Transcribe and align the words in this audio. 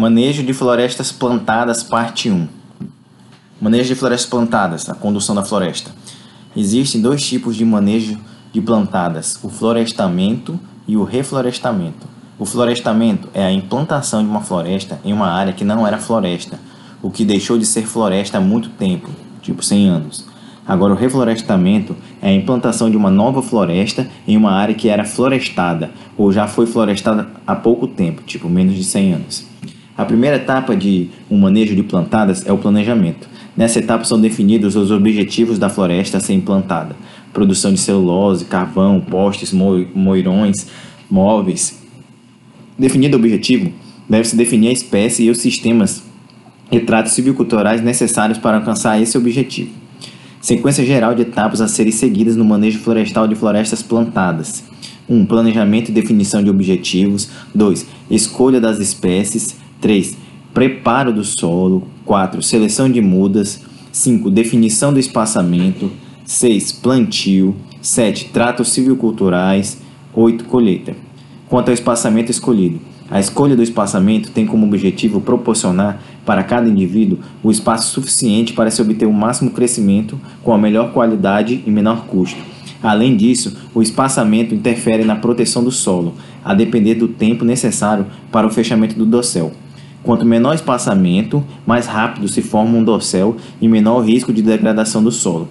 Manejo 0.00 0.42
de 0.42 0.54
florestas 0.54 1.12
plantadas, 1.12 1.82
parte 1.82 2.30
1. 2.30 2.48
Manejo 3.60 3.88
de 3.88 3.94
florestas 3.94 4.30
plantadas, 4.30 4.88
a 4.88 4.94
condução 4.94 5.34
da 5.34 5.44
floresta. 5.44 5.90
Existem 6.56 7.02
dois 7.02 7.22
tipos 7.22 7.54
de 7.54 7.66
manejo 7.66 8.18
de 8.50 8.62
plantadas: 8.62 9.38
o 9.42 9.50
florestamento 9.50 10.58
e 10.88 10.96
o 10.96 11.04
reflorestamento. 11.04 12.08
O 12.38 12.46
florestamento 12.46 13.28
é 13.34 13.44
a 13.44 13.52
implantação 13.52 14.22
de 14.22 14.30
uma 14.30 14.40
floresta 14.40 14.98
em 15.04 15.12
uma 15.12 15.28
área 15.28 15.52
que 15.52 15.64
não 15.64 15.86
era 15.86 15.98
floresta, 15.98 16.58
o 17.02 17.10
que 17.10 17.22
deixou 17.22 17.58
de 17.58 17.66
ser 17.66 17.82
floresta 17.82 18.38
há 18.38 18.40
muito 18.40 18.70
tempo, 18.70 19.10
tipo 19.42 19.62
100 19.62 19.88
anos. 19.90 20.26
Agora, 20.66 20.94
o 20.94 20.96
reflorestamento 20.96 21.94
é 22.22 22.30
a 22.30 22.32
implantação 22.32 22.90
de 22.90 22.96
uma 22.96 23.10
nova 23.10 23.42
floresta 23.42 24.08
em 24.26 24.34
uma 24.34 24.52
área 24.52 24.74
que 24.74 24.88
era 24.88 25.04
florestada 25.04 25.90
ou 26.16 26.32
já 26.32 26.46
foi 26.46 26.64
florestada 26.64 27.28
há 27.46 27.54
pouco 27.54 27.86
tempo, 27.86 28.22
tipo 28.22 28.48
menos 28.48 28.74
de 28.74 28.84
100 28.84 29.12
anos. 29.12 29.49
A 30.00 30.04
primeira 30.06 30.36
etapa 30.36 30.74
de 30.74 31.10
um 31.30 31.36
manejo 31.36 31.76
de 31.76 31.82
plantadas 31.82 32.46
é 32.46 32.50
o 32.50 32.56
planejamento. 32.56 33.28
Nessa 33.54 33.80
etapa 33.80 34.02
são 34.02 34.18
definidos 34.18 34.74
os 34.74 34.90
objetivos 34.90 35.58
da 35.58 35.68
floresta 35.68 36.16
a 36.16 36.20
ser 36.20 36.32
implantada: 36.32 36.96
produção 37.34 37.70
de 37.70 37.78
celulose, 37.78 38.46
carvão, 38.46 38.98
postes, 38.98 39.52
moirões, 39.52 40.68
móveis. 41.10 41.78
Definido 42.78 43.18
o 43.18 43.20
objetivo, 43.20 43.70
deve-se 44.08 44.36
definir 44.36 44.68
a 44.68 44.72
espécie 44.72 45.24
e 45.24 45.30
os 45.30 45.36
sistemas 45.36 46.02
e 46.72 46.80
tratos 46.80 47.12
silviculturais 47.12 47.82
necessários 47.82 48.38
para 48.38 48.56
alcançar 48.56 48.98
esse 49.02 49.18
objetivo. 49.18 49.72
Sequência 50.40 50.82
geral 50.82 51.14
de 51.14 51.20
etapas 51.20 51.60
a 51.60 51.68
serem 51.68 51.92
seguidas 51.92 52.36
no 52.36 52.44
manejo 52.46 52.78
florestal 52.78 53.28
de 53.28 53.34
florestas 53.34 53.82
plantadas. 53.82 54.64
1. 55.06 55.14
Um, 55.14 55.26
planejamento 55.26 55.90
e 55.90 55.92
definição 55.92 56.42
de 56.42 56.48
objetivos. 56.48 57.28
2. 57.54 57.86
Escolha 58.10 58.58
das 58.58 58.78
espécies. 58.78 59.60
3. 59.80 60.16
Preparo 60.52 61.12
do 61.12 61.24
solo. 61.24 61.86
4. 62.04 62.42
Seleção 62.42 62.90
de 62.90 63.00
mudas. 63.00 63.60
5. 63.92 64.30
Definição 64.30 64.92
do 64.92 64.98
espaçamento. 64.98 65.90
6. 66.24 66.72
Plantio. 66.72 67.56
7. 67.80 68.26
Tratos 68.26 68.68
silviculturais. 68.70 69.78
8. 70.14 70.44
Colheita. 70.44 70.94
Quanto 71.48 71.68
ao 71.68 71.74
espaçamento 71.74 72.30
escolhido, 72.30 72.80
a 73.10 73.18
escolha 73.18 73.56
do 73.56 73.62
espaçamento 73.62 74.30
tem 74.30 74.46
como 74.46 74.64
objetivo 74.64 75.20
proporcionar 75.20 76.00
para 76.24 76.44
cada 76.44 76.68
indivíduo 76.68 77.18
o 77.42 77.50
espaço 77.50 77.92
suficiente 77.92 78.52
para 78.52 78.70
se 78.70 78.80
obter 78.80 79.06
o 79.06 79.12
máximo 79.12 79.50
crescimento 79.50 80.20
com 80.44 80.52
a 80.52 80.58
melhor 80.58 80.92
qualidade 80.92 81.60
e 81.66 81.70
menor 81.70 82.06
custo. 82.06 82.38
Além 82.80 83.16
disso, 83.16 83.56
o 83.74 83.82
espaçamento 83.82 84.54
interfere 84.54 85.04
na 85.04 85.16
proteção 85.16 85.62
do 85.64 85.72
solo, 85.72 86.14
a 86.44 86.54
depender 86.54 86.94
do 86.94 87.08
tempo 87.08 87.44
necessário 87.44 88.06
para 88.30 88.46
o 88.46 88.50
fechamento 88.50 88.94
do 88.94 89.04
dossel. 89.04 89.52
Quanto 90.02 90.24
menor 90.24 90.54
espaçamento, 90.54 91.44
mais 91.66 91.86
rápido 91.86 92.26
se 92.26 92.40
forma 92.40 92.78
um 92.78 92.84
dossel 92.84 93.36
e 93.60 93.68
menor 93.68 93.98
o 93.98 94.04
risco 94.04 94.32
de 94.32 94.40
degradação 94.40 95.02
do 95.02 95.12
solo. 95.12 95.48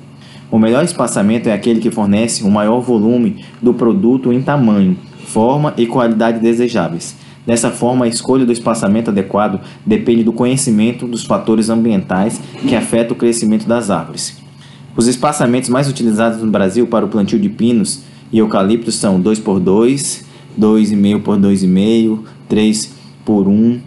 O 0.52 0.58
melhor 0.58 0.84
espaçamento 0.84 1.48
é 1.48 1.54
aquele 1.54 1.80
que 1.80 1.92
fornece 1.92 2.44
o 2.44 2.50
maior 2.50 2.80
volume 2.80 3.46
do 3.62 3.74
produto 3.74 4.34
em 4.34 4.42
tamanho, 4.42 4.98
forma 5.28 5.74
e 5.78 5.86
qualidade 5.86 6.40
desejáveis. 6.40 7.16
Dessa 7.46 7.70
forma, 7.70 8.06
a 8.06 8.08
escolha 8.08 8.46
do 8.46 8.52
espaçamento 8.52 9.12
adequado 9.12 9.62
depende 9.86 10.24
do 10.24 10.34
conhecimento 10.34 11.08
dos 11.08 11.24
fatores 11.24 11.70
ambientais 11.70 12.42
que 12.68 12.76
afetam 12.76 13.16
o 13.16 13.20
crescimento 13.20 13.68
das 13.68 13.92
árvores. 13.92 14.38
Os 14.96 15.08
espaçamentos 15.08 15.70
mais 15.70 15.88
utilizados 15.88 16.42
no 16.42 16.52
Brasil 16.52 16.88
para 16.88 17.06
o 17.06 17.10
plantio 17.10 17.40
de 17.40 17.50
pinos 17.50 18.02
e 18.32 18.40
eucaliptos 18.40 18.96
são 18.96 19.20
2 19.20 19.40
por 19.40 19.60
2, 19.60 20.26
2,5 20.60 21.22
por 21.22 21.38
2,5, 21.38 22.20
3 22.48 22.94
por 23.24 23.48
1, 23.48 23.80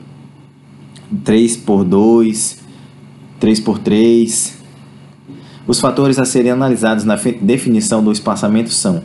3 1.24 1.56
por 1.58 1.84
2, 1.84 2.58
3 3.38 3.60
por 3.60 3.78
3. 3.78 4.58
Os 5.66 5.78
fatores 5.78 6.18
a 6.18 6.24
serem 6.24 6.52
analisados 6.52 7.04
na 7.04 7.16
definição 7.40 8.02
do 8.02 8.10
espaçamento 8.10 8.70
são 8.70 9.02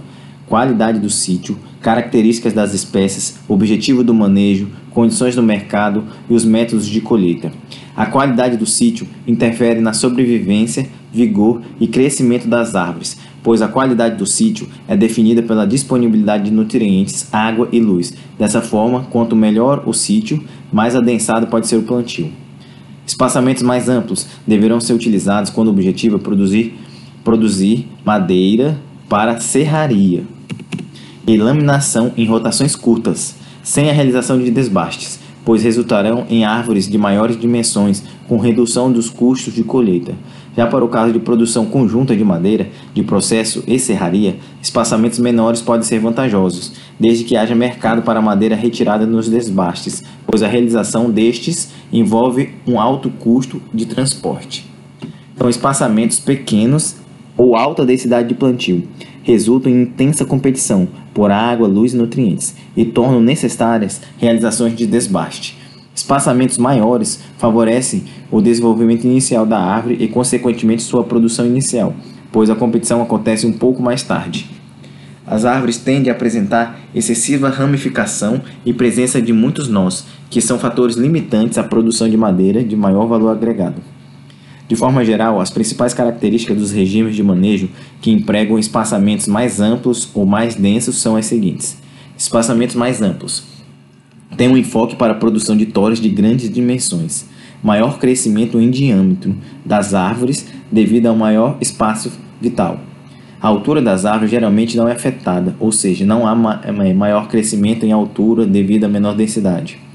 qualidade 0.47 0.99
do 0.99 1.09
sítio, 1.09 1.57
características 1.81 2.53
das 2.53 2.73
espécies, 2.73 3.37
objetivo 3.47 4.03
do 4.03 4.13
manejo, 4.13 4.69
condições 4.91 5.35
do 5.35 5.43
mercado 5.43 6.05
e 6.29 6.33
os 6.33 6.45
métodos 6.45 6.87
de 6.87 7.01
colheita. 7.01 7.51
A 7.95 8.05
qualidade 8.05 8.57
do 8.57 8.65
sítio 8.65 9.07
interfere 9.27 9.81
na 9.81 9.93
sobrevivência, 9.93 10.87
vigor 11.11 11.61
e 11.79 11.87
crescimento 11.87 12.47
das 12.47 12.75
árvores, 12.75 13.17
pois 13.43 13.61
a 13.61 13.67
qualidade 13.67 14.15
do 14.15 14.25
sítio 14.25 14.67
é 14.87 14.95
definida 14.95 15.41
pela 15.41 15.65
disponibilidade 15.65 16.45
de 16.45 16.51
nutrientes, 16.51 17.27
água 17.31 17.67
e 17.71 17.79
luz. 17.79 18.13
Dessa 18.37 18.61
forma, 18.61 19.05
quanto 19.09 19.35
melhor 19.35 19.83
o 19.85 19.93
sítio, 19.93 20.43
mais 20.71 20.95
adensado 20.95 21.47
pode 21.47 21.67
ser 21.67 21.77
o 21.77 21.83
plantio. 21.83 22.29
Espaçamentos 23.05 23.63
mais 23.63 23.87
amplos 23.87 24.27
deverão 24.45 24.79
ser 24.79 24.93
utilizados 24.93 25.49
quando 25.49 25.67
o 25.67 25.71
objetivo 25.71 26.17
é 26.17 26.19
produzir, 26.19 26.77
produzir 27.23 27.87
madeira 28.03 28.77
para 29.07 29.39
serraria 29.39 30.25
e 31.25 31.37
laminação 31.37 32.11
em 32.17 32.25
rotações 32.25 32.75
curtas, 32.75 33.35
sem 33.63 33.89
a 33.89 33.93
realização 33.93 34.37
de 34.37 34.49
desbastes, 34.51 35.19
pois 35.47 35.63
resultarão 35.63 36.25
em 36.29 36.43
árvores 36.43 36.89
de 36.89 36.97
maiores 36.97 37.39
dimensões, 37.39 38.03
com 38.27 38.35
redução 38.37 38.91
dos 38.91 39.09
custos 39.09 39.53
de 39.53 39.63
colheita. 39.63 40.13
Já 40.57 40.67
para 40.67 40.83
o 40.83 40.89
caso 40.89 41.13
de 41.13 41.19
produção 41.19 41.65
conjunta 41.65 42.13
de 42.13 42.21
madeira, 42.21 42.67
de 42.93 43.01
processo 43.01 43.63
e 43.65 43.79
serraria, 43.79 44.35
espaçamentos 44.61 45.19
menores 45.19 45.61
podem 45.61 45.83
ser 45.83 45.99
vantajosos, 45.99 46.73
desde 46.99 47.23
que 47.23 47.37
haja 47.37 47.55
mercado 47.55 48.01
para 48.01 48.21
madeira 48.21 48.57
retirada 48.57 49.05
nos 49.05 49.29
desbastes, 49.29 50.03
pois 50.25 50.43
a 50.43 50.49
realização 50.49 51.09
destes 51.09 51.69
envolve 51.93 52.49
um 52.67 52.77
alto 52.77 53.09
custo 53.09 53.61
de 53.73 53.85
transporte. 53.85 54.69
Então, 55.33 55.49
espaçamentos 55.49 56.19
pequenos 56.19 56.97
ou 57.37 57.55
alta 57.55 57.85
densidade 57.85 58.27
de 58.27 58.35
plantio 58.35 58.85
resultam 59.27 59.69
em 59.69 59.81
intensa 59.81 60.23
competição 60.23 60.87
por 61.13 61.31
água, 61.31 61.67
luz 61.67 61.93
e 61.93 61.97
nutrientes 61.97 62.55
e 62.77 62.85
tornam 62.85 63.19
necessárias 63.19 64.01
realizações 64.17 64.73
de 64.73 64.87
desbaste. 64.87 65.57
Espaçamentos 65.93 66.57
maiores 66.57 67.19
favorecem 67.37 68.05
o 68.31 68.39
desenvolvimento 68.39 69.03
inicial 69.03 69.45
da 69.45 69.59
árvore 69.59 69.97
e, 69.99 70.07
consequentemente, 70.07 70.81
sua 70.81 71.03
produção 71.03 71.45
inicial, 71.45 71.93
pois 72.31 72.49
a 72.49 72.55
competição 72.55 73.01
acontece 73.01 73.45
um 73.45 73.51
pouco 73.51 73.83
mais 73.83 74.01
tarde. 74.01 74.49
As 75.25 75.43
árvores 75.43 75.75
tendem 75.75 76.09
a 76.09 76.15
apresentar 76.15 76.79
excessiva 76.95 77.49
ramificação 77.49 78.41
e 78.65 78.71
presença 78.71 79.21
de 79.21 79.33
muitos 79.33 79.67
nós, 79.67 80.05
que 80.29 80.39
são 80.39 80.57
fatores 80.57 80.95
limitantes 80.95 81.57
à 81.57 81.65
produção 81.65 82.07
de 82.07 82.15
madeira 82.15 82.63
de 82.63 82.77
maior 82.77 83.07
valor 83.07 83.31
agregado. 83.31 83.96
De 84.67 84.75
forma 84.75 85.05
geral, 85.05 85.39
as 85.39 85.49
principais 85.49 85.93
características 85.93 86.57
dos 86.57 86.71
regimes 86.71 87.15
de 87.15 87.23
manejo 87.23 87.69
que 88.01 88.11
empregam 88.11 88.59
espaçamentos 88.59 89.25
mais 89.27 89.61
amplos 89.61 90.09
ou 90.13 90.25
mais 90.25 90.55
densos 90.55 90.97
são 90.97 91.15
as 91.15 91.25
seguintes: 91.25 91.77
espaçamentos 92.17 92.75
mais 92.75 93.01
amplos. 93.01 93.43
Têm 94.35 94.49
um 94.49 94.57
enfoque 94.57 94.95
para 94.95 95.13
a 95.13 95.15
produção 95.15 95.55
de 95.55 95.65
toras 95.65 96.01
de 96.01 96.09
grandes 96.09 96.49
dimensões, 96.49 97.25
maior 97.63 97.97
crescimento 97.97 98.59
em 98.59 98.69
diâmetro 98.69 99.33
das 99.65 99.93
árvores 99.93 100.45
devido 100.69 101.07
ao 101.07 101.15
maior 101.15 101.57
espaço 101.61 102.11
vital. 102.41 102.81
A 103.39 103.47
altura 103.47 103.81
das 103.81 104.03
árvores 104.03 104.31
geralmente 104.31 104.75
não 104.75 104.87
é 104.87 104.91
afetada, 104.91 105.55
ou 105.59 105.71
seja, 105.71 106.05
não 106.05 106.27
há 106.27 106.35
maior 106.35 107.27
crescimento 107.29 107.85
em 107.85 107.91
altura 107.91 108.45
devido 108.45 108.83
à 108.83 108.89
menor 108.89 109.15
densidade 109.15 109.86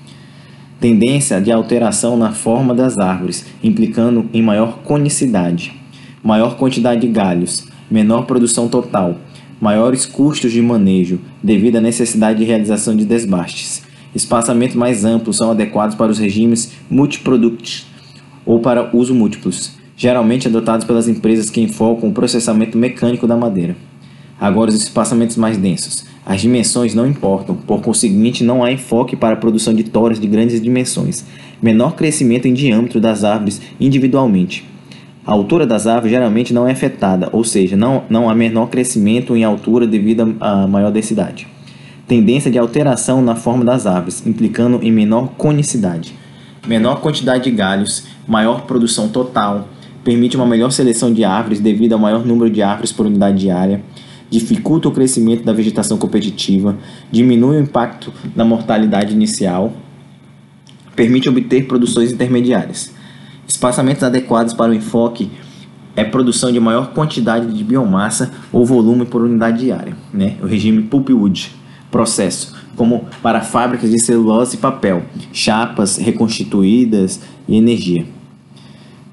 tendência 0.82 1.40
de 1.40 1.52
alteração 1.52 2.16
na 2.16 2.32
forma 2.32 2.74
das 2.74 2.98
árvores, 2.98 3.46
implicando 3.62 4.28
em 4.34 4.42
maior 4.42 4.78
conicidade, 4.78 5.72
maior 6.24 6.56
quantidade 6.56 7.02
de 7.02 7.06
galhos, 7.06 7.68
menor 7.88 8.26
produção 8.26 8.66
total, 8.66 9.16
maiores 9.60 10.04
custos 10.04 10.50
de 10.50 10.60
manejo 10.60 11.20
devido 11.40 11.76
à 11.76 11.80
necessidade 11.80 12.40
de 12.40 12.44
realização 12.44 12.96
de 12.96 13.04
desbastes. 13.04 13.84
Espaçamentos 14.12 14.74
mais 14.74 15.04
amplos 15.04 15.36
são 15.36 15.52
adequados 15.52 15.94
para 15.94 16.10
os 16.10 16.18
regimes 16.18 16.72
multiproduct 16.90 17.86
ou 18.44 18.58
para 18.58 18.90
uso 18.92 19.14
múltiplos, 19.14 19.78
geralmente 19.96 20.48
adotados 20.48 20.84
pelas 20.84 21.06
empresas 21.06 21.48
que 21.48 21.60
enfocam 21.60 22.08
o 22.08 22.12
processamento 22.12 22.76
mecânico 22.76 23.24
da 23.24 23.36
madeira. 23.36 23.76
Agora, 24.40 24.70
os 24.70 24.82
espaçamentos 24.82 25.36
mais 25.36 25.56
densos 25.56 26.10
as 26.24 26.40
dimensões 26.40 26.94
não 26.94 27.06
importam, 27.06 27.56
por 27.56 27.80
conseguinte, 27.80 28.44
não 28.44 28.62
há 28.62 28.70
enfoque 28.70 29.16
para 29.16 29.34
a 29.34 29.38
produção 29.38 29.74
de 29.74 29.82
toras 29.82 30.20
de 30.20 30.26
grandes 30.28 30.60
dimensões. 30.60 31.24
Menor 31.60 31.96
crescimento 31.96 32.46
em 32.46 32.54
diâmetro 32.54 33.00
das 33.00 33.24
árvores 33.24 33.60
individualmente. 33.80 34.64
A 35.26 35.32
altura 35.32 35.66
das 35.66 35.86
árvores 35.86 36.12
geralmente 36.12 36.52
não 36.54 36.66
é 36.66 36.72
afetada, 36.72 37.28
ou 37.32 37.42
seja, 37.42 37.76
não, 37.76 38.04
não 38.08 38.30
há 38.30 38.34
menor 38.34 38.66
crescimento 38.66 39.36
em 39.36 39.42
altura 39.42 39.86
devido 39.86 40.36
à 40.40 40.66
maior 40.66 40.90
densidade. 40.90 41.46
Tendência 42.06 42.50
de 42.50 42.58
alteração 42.58 43.22
na 43.22 43.34
forma 43.34 43.64
das 43.64 43.86
árvores, 43.86 44.24
implicando 44.24 44.80
em 44.82 44.92
menor 44.92 45.28
conicidade. 45.36 46.14
Menor 46.66 47.00
quantidade 47.00 47.44
de 47.44 47.50
galhos, 47.50 48.06
maior 48.26 48.62
produção 48.62 49.08
total, 49.08 49.68
permite 50.04 50.36
uma 50.36 50.46
melhor 50.46 50.70
seleção 50.70 51.12
de 51.12 51.24
árvores 51.24 51.60
devido 51.60 51.94
ao 51.94 51.98
maior 51.98 52.24
número 52.24 52.50
de 52.50 52.62
árvores 52.62 52.92
por 52.92 53.06
unidade 53.06 53.38
de 53.38 53.50
área 53.50 53.80
dificulta 54.32 54.88
o 54.88 54.90
crescimento 54.90 55.44
da 55.44 55.52
vegetação 55.52 55.98
competitiva, 55.98 56.78
diminui 57.10 57.58
o 57.58 57.60
impacto 57.60 58.10
da 58.34 58.44
mortalidade 58.46 59.12
inicial, 59.12 59.74
permite 60.96 61.28
obter 61.28 61.66
produções 61.66 62.10
intermediárias. 62.10 62.94
Espaçamentos 63.46 64.02
adequados 64.02 64.54
para 64.54 64.72
o 64.72 64.74
enfoque 64.74 65.30
é 65.94 66.02
produção 66.02 66.50
de 66.50 66.58
maior 66.58 66.94
quantidade 66.94 67.52
de 67.52 67.62
biomassa 67.62 68.32
ou 68.50 68.64
volume 68.64 69.04
por 69.04 69.20
unidade 69.20 69.64
diária, 69.64 69.94
né? 70.12 70.36
o 70.42 70.46
regime 70.46 70.82
pulpwood. 70.82 71.52
Processo, 71.90 72.56
como 72.74 73.04
para 73.22 73.42
fábricas 73.42 73.90
de 73.90 74.00
celulose 74.00 74.56
e 74.56 74.58
papel, 74.58 75.04
chapas 75.30 75.98
reconstituídas 75.98 77.20
e 77.46 77.54
energia. 77.54 78.06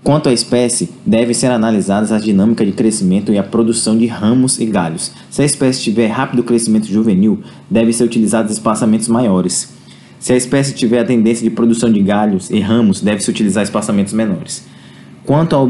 Quanto 0.01 0.29
à 0.29 0.33
espécie, 0.33 0.89
devem 1.05 1.33
ser 1.33 1.47
analisadas 1.47 2.11
a 2.11 2.17
dinâmica 2.17 2.65
de 2.65 2.71
crescimento 2.71 3.33
e 3.33 3.37
a 3.37 3.43
produção 3.43 3.97
de 3.97 4.07
ramos 4.07 4.57
e 4.57 4.65
galhos. 4.65 5.11
Se 5.29 5.41
a 5.41 5.45
espécie 5.45 5.83
tiver 5.83 6.07
rápido 6.07 6.41
crescimento 6.41 6.87
juvenil, 6.87 7.39
devem 7.69 7.91
ser 7.91 8.05
utilizados 8.05 8.53
espaçamentos 8.53 9.09
maiores. 9.09 9.73
Se 10.17 10.31
a 10.31 10.37
espécie 10.37 10.73
tiver 10.73 10.99
a 10.99 11.05
tendência 11.05 11.43
de 11.43 11.53
produção 11.53 11.91
de 11.91 12.01
galhos 12.01 12.49
e 12.49 12.59
ramos, 12.59 13.01
deve-se 13.01 13.29
utilizar 13.29 13.61
espaçamentos 13.61 14.13
menores. 14.13 14.65
Quanto, 15.25 15.55
ao 15.55 15.67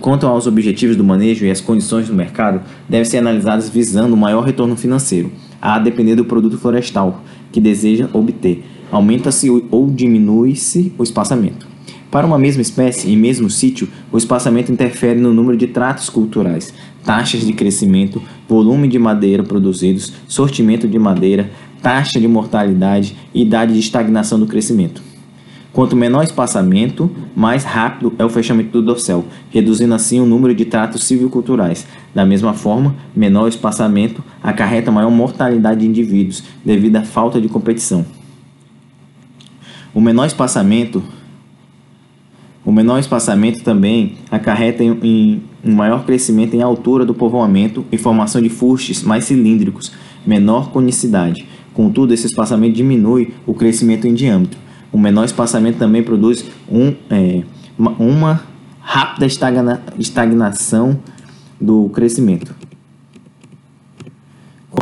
quanto 0.00 0.26
aos 0.26 0.46
objetivos 0.46 0.96
do 0.96 1.04
manejo 1.04 1.44
e 1.44 1.50
as 1.50 1.60
condições 1.60 2.06
do 2.06 2.14
mercado, 2.14 2.62
devem 2.88 3.04
ser 3.04 3.18
analisadas 3.18 3.68
visando 3.68 4.14
o 4.14 4.16
maior 4.16 4.42
retorno 4.44 4.76
financeiro, 4.76 5.32
a 5.60 5.78
depender 5.80 6.14
do 6.14 6.24
produto 6.24 6.56
florestal 6.56 7.22
que 7.52 7.60
deseja 7.60 8.08
obter. 8.12 8.64
Aumenta-se 8.90 9.50
ou 9.50 9.90
diminui-se 9.90 10.92
o 10.96 11.02
espaçamento. 11.02 11.73
Para 12.14 12.28
uma 12.28 12.38
mesma 12.38 12.62
espécie 12.62 13.10
e 13.10 13.16
mesmo 13.16 13.50
sítio, 13.50 13.88
o 14.12 14.16
espaçamento 14.16 14.70
interfere 14.70 15.18
no 15.18 15.34
número 15.34 15.56
de 15.56 15.66
tratos 15.66 16.08
culturais, 16.08 16.72
taxas 17.02 17.44
de 17.44 17.52
crescimento, 17.52 18.22
volume 18.48 18.86
de 18.86 19.00
madeira 19.00 19.42
produzidos, 19.42 20.12
sortimento 20.28 20.86
de 20.86 20.96
madeira, 20.96 21.50
taxa 21.82 22.20
de 22.20 22.28
mortalidade 22.28 23.16
e 23.34 23.42
idade 23.42 23.72
de 23.72 23.80
estagnação 23.80 24.38
do 24.38 24.46
crescimento. 24.46 25.02
Quanto 25.72 25.96
menor 25.96 26.20
o 26.20 26.22
espaçamento, 26.22 27.10
mais 27.34 27.64
rápido 27.64 28.12
é 28.16 28.24
o 28.24 28.28
fechamento 28.28 28.70
do 28.70 28.80
dorsal, 28.80 29.24
reduzindo 29.50 29.92
assim 29.92 30.20
o 30.20 30.24
número 30.24 30.54
de 30.54 30.66
tratos 30.66 31.02
silviculturais. 31.02 31.84
Da 32.14 32.24
mesma 32.24 32.54
forma, 32.54 32.94
menor 33.12 33.48
espaçamento 33.48 34.22
acarreta 34.40 34.92
maior 34.92 35.10
mortalidade 35.10 35.80
de 35.80 35.88
indivíduos 35.88 36.44
devido 36.64 36.94
à 36.94 37.02
falta 37.02 37.40
de 37.40 37.48
competição. 37.48 38.06
O 39.92 40.00
menor 40.00 40.26
espaçamento 40.26 41.02
o 42.64 42.72
menor 42.72 42.98
espaçamento 42.98 43.62
também 43.62 44.14
acarreta 44.30 44.82
em, 44.82 44.98
em, 45.02 45.42
um 45.64 45.74
maior 45.74 46.04
crescimento 46.04 46.54
em 46.54 46.62
altura 46.62 47.04
do 47.04 47.14
povoamento 47.14 47.84
e 47.92 47.98
formação 47.98 48.40
de 48.40 48.48
fustes 48.48 49.02
mais 49.02 49.24
cilíndricos, 49.24 49.92
menor 50.26 50.70
conicidade, 50.70 51.46
Contudo, 51.74 52.14
esse 52.14 52.26
espaçamento 52.26 52.76
diminui 52.76 53.34
o 53.44 53.52
crescimento 53.52 54.06
em 54.06 54.14
diâmetro. 54.14 54.58
O 54.92 54.98
menor 54.98 55.24
espaçamento 55.24 55.76
também 55.76 56.04
produz 56.04 56.44
um, 56.70 56.94
é, 57.10 57.42
uma, 57.76 58.42
rápida 58.80 59.26
estagna, 59.26 59.82
estagnação 59.98 61.00
do 61.60 61.88
crescimento. 61.88 62.54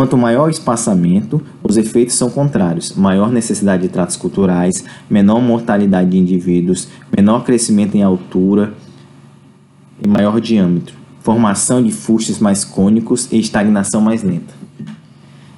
Quanto 0.03 0.19
maior 0.19 0.49
o 0.49 0.51
espaçamento, 0.51 1.41
os 1.63 1.77
efeitos 1.77 2.17
são 2.17 2.29
contrários: 2.29 2.93
maior 2.97 3.31
necessidade 3.31 3.83
de 3.83 3.89
tratos 3.89 4.17
culturais, 4.17 4.85
menor 5.09 5.41
mortalidade 5.41 6.11
de 6.11 6.19
indivíduos, 6.19 6.89
menor 7.17 7.45
crescimento 7.45 7.95
em 7.95 8.03
altura 8.03 8.75
e 10.05 10.09
maior 10.09 10.41
diâmetro, 10.41 10.97
formação 11.21 11.81
de 11.81 11.93
fustes 11.93 12.41
mais 12.41 12.65
cônicos 12.65 13.29
e 13.31 13.39
estagnação 13.39 14.01
mais 14.01 14.25
lenta. 14.25 14.53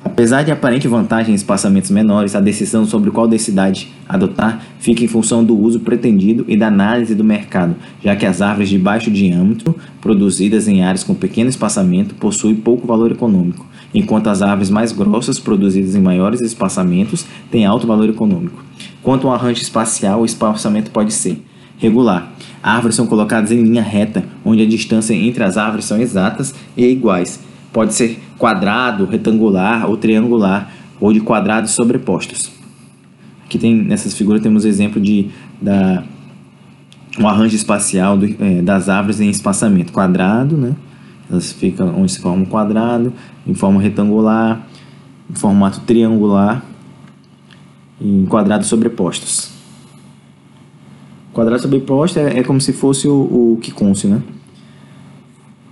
Apesar 0.05 0.43
de 0.43 0.53
aparente 0.53 0.87
vantagem 0.87 1.33
em 1.33 1.35
espaçamentos 1.35 1.91
menores, 1.91 2.35
a 2.35 2.41
decisão 2.41 2.85
sobre 2.85 3.11
qual 3.11 3.27
densidade 3.27 3.95
adotar 4.07 4.63
fica 4.79 5.03
em 5.03 5.09
função 5.09 5.43
do 5.43 5.59
uso 5.59 5.81
pretendido 5.81 6.45
e 6.47 6.55
da 6.55 6.67
análise 6.67 7.15
do 7.15 7.25
mercado, 7.25 7.75
já 8.03 8.15
que 8.15 8.27
as 8.27 8.43
árvores 8.43 8.69
de 8.69 8.79
baixo 8.79 9.11
diâmetro, 9.11 9.75
produzidas 10.03 10.69
em 10.69 10.83
áreas 10.83 11.03
com 11.03 11.15
pequeno 11.15 11.49
espaçamento, 11.49 12.15
possuem 12.15 12.55
pouco 12.55 12.87
valor 12.87 13.11
econômico, 13.11 13.67
enquanto 13.95 14.29
as 14.29 14.43
árvores 14.43 14.69
mais 14.69 14.93
grossas, 14.93 15.39
produzidas 15.39 15.95
em 15.95 16.01
maiores 16.01 16.41
espaçamentos, 16.41 17.25
têm 17.51 17.65
alto 17.65 17.87
valor 17.87 18.11
econômico. 18.11 18.63
Quanto 19.03 19.29
ao 19.29 19.35
arranjo 19.35 19.63
espacial, 19.63 20.23
o 20.23 20.25
espaçamento 20.25 20.91
pode 20.91 21.13
ser 21.13 21.43
regular. 21.79 22.33
Árvores 22.63 22.97
são 22.97 23.07
colocadas 23.07 23.53
em 23.53 23.63
linha 23.63 23.83
reta, 23.83 24.25
onde 24.45 24.63
a 24.63 24.67
distância 24.67 25.15
entre 25.15 25.45
as 25.45 25.57
árvores 25.57 25.85
são 25.85 26.01
exatas 26.01 26.55
e 26.77 26.85
iguais 26.85 27.41
Pode 27.75 27.93
ser 27.93 28.21
quadrado, 28.39 29.05
retangular 29.05 29.91
ou 29.91 29.97
triangular, 29.97 30.73
ou 31.01 31.13
de 31.13 31.19
quadrados 31.19 31.73
sobrepostos. 31.73 32.53
Aqui 33.45 33.59
tem 33.59 33.75
nessas 33.75 34.15
figuras 34.15 34.41
temos 34.41 34.65
exemplo 34.65 35.01
de 35.01 35.29
da 35.61 36.05
um 37.19 37.29
arranjo 37.29 37.57
espacial 37.57 38.17
do, 38.17 38.27
é, 38.41 38.63
das 38.63 38.89
árvores 38.89 39.21
em 39.21 39.29
espaçamento 39.29 39.93
quadrado, 39.93 40.57
né? 40.57 40.75
Elas 41.31 41.53
ficam 41.53 42.07
se 42.07 42.21
forma 42.21 42.45
quadrado, 42.47 43.13
em 43.47 43.55
forma 43.55 43.81
retangular, 43.81 44.67
em 45.31 45.35
formato 45.35 45.81
triangular 45.81 46.65
e 48.01 48.09
em 48.09 48.27
quadrados 48.27 48.67
sobrepostos. 48.67 49.51
Quadrado 51.33 51.63
sobreposto 51.63 52.19
é, 52.19 52.39
é 52.39 52.43
como 52.43 52.61
se 52.61 52.73
fosse 52.73 53.09
o, 53.09 53.59
quicôncio, 53.61 54.09
né? 54.09 54.23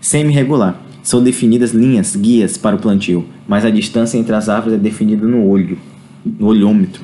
Semi-regular. 0.00 0.80
São 1.02 1.22
definidas 1.22 1.72
linhas, 1.72 2.16
guias 2.16 2.56
para 2.56 2.76
o 2.76 2.78
plantio, 2.78 3.24
mas 3.46 3.64
a 3.64 3.70
distância 3.70 4.18
entre 4.18 4.34
as 4.34 4.48
árvores 4.48 4.78
é 4.78 4.80
definida 4.80 5.26
no 5.26 5.46
olho, 5.46 5.78
no 6.24 6.46
olhômetro. 6.46 7.02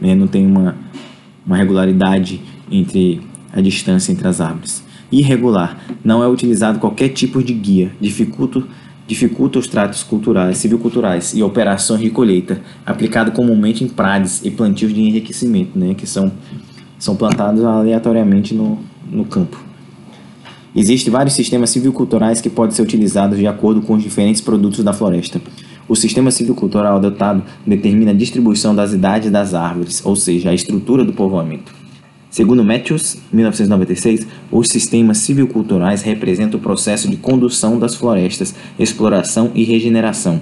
Né? 0.00 0.14
Não 0.14 0.26
tem 0.26 0.44
uma, 0.44 0.76
uma 1.46 1.56
regularidade 1.56 2.40
entre 2.70 3.20
a 3.52 3.60
distância 3.60 4.12
entre 4.12 4.26
as 4.26 4.40
árvores. 4.40 4.84
Irregular. 5.10 5.78
Não 6.04 6.22
é 6.22 6.28
utilizado 6.28 6.78
qualquer 6.78 7.08
tipo 7.10 7.42
de 7.42 7.52
guia. 7.52 7.92
Dificulta, 8.00 8.62
dificulta 9.06 9.58
os 9.58 9.66
tratos 9.66 10.02
culturais, 10.02 10.58
civiculturais 10.58 11.34
e 11.34 11.42
operações 11.42 12.00
de 12.00 12.10
colheita, 12.10 12.60
aplicado 12.84 13.32
comumente 13.32 13.82
em 13.82 13.88
prades 13.88 14.44
e 14.44 14.50
plantios 14.50 14.92
de 14.92 15.00
enriquecimento, 15.00 15.78
né? 15.78 15.94
que 15.94 16.06
são, 16.06 16.30
são 16.98 17.16
plantados 17.16 17.64
aleatoriamente 17.64 18.54
no, 18.54 18.78
no 19.10 19.24
campo. 19.24 19.68
Existem 20.76 21.10
vários 21.10 21.34
sistemas 21.34 21.70
civiculturais 21.70 22.40
que 22.40 22.50
podem 22.50 22.76
ser 22.76 22.82
utilizados 22.82 23.38
de 23.38 23.46
acordo 23.46 23.80
com 23.80 23.94
os 23.94 24.02
diferentes 24.02 24.40
produtos 24.40 24.84
da 24.84 24.92
floresta. 24.92 25.40
O 25.88 25.96
sistema 25.96 26.30
civicultural 26.30 26.96
adotado 26.96 27.42
determina 27.66 28.10
a 28.10 28.14
distribuição 28.14 28.74
das 28.74 28.92
idades 28.92 29.30
das 29.30 29.54
árvores, 29.54 30.04
ou 30.04 30.14
seja, 30.14 30.50
a 30.50 30.54
estrutura 30.54 31.02
do 31.02 31.14
povoamento. 31.14 31.74
Segundo 32.30 32.62
Matthews, 32.62 33.18
1996, 33.32 34.26
os 34.50 34.68
sistemas 34.68 35.18
civiculturais 35.18 36.02
representam 36.02 36.60
o 36.60 36.62
processo 36.62 37.08
de 37.08 37.16
condução 37.16 37.78
das 37.78 37.94
florestas, 37.94 38.54
exploração 38.78 39.50
e 39.54 39.64
regeneração, 39.64 40.40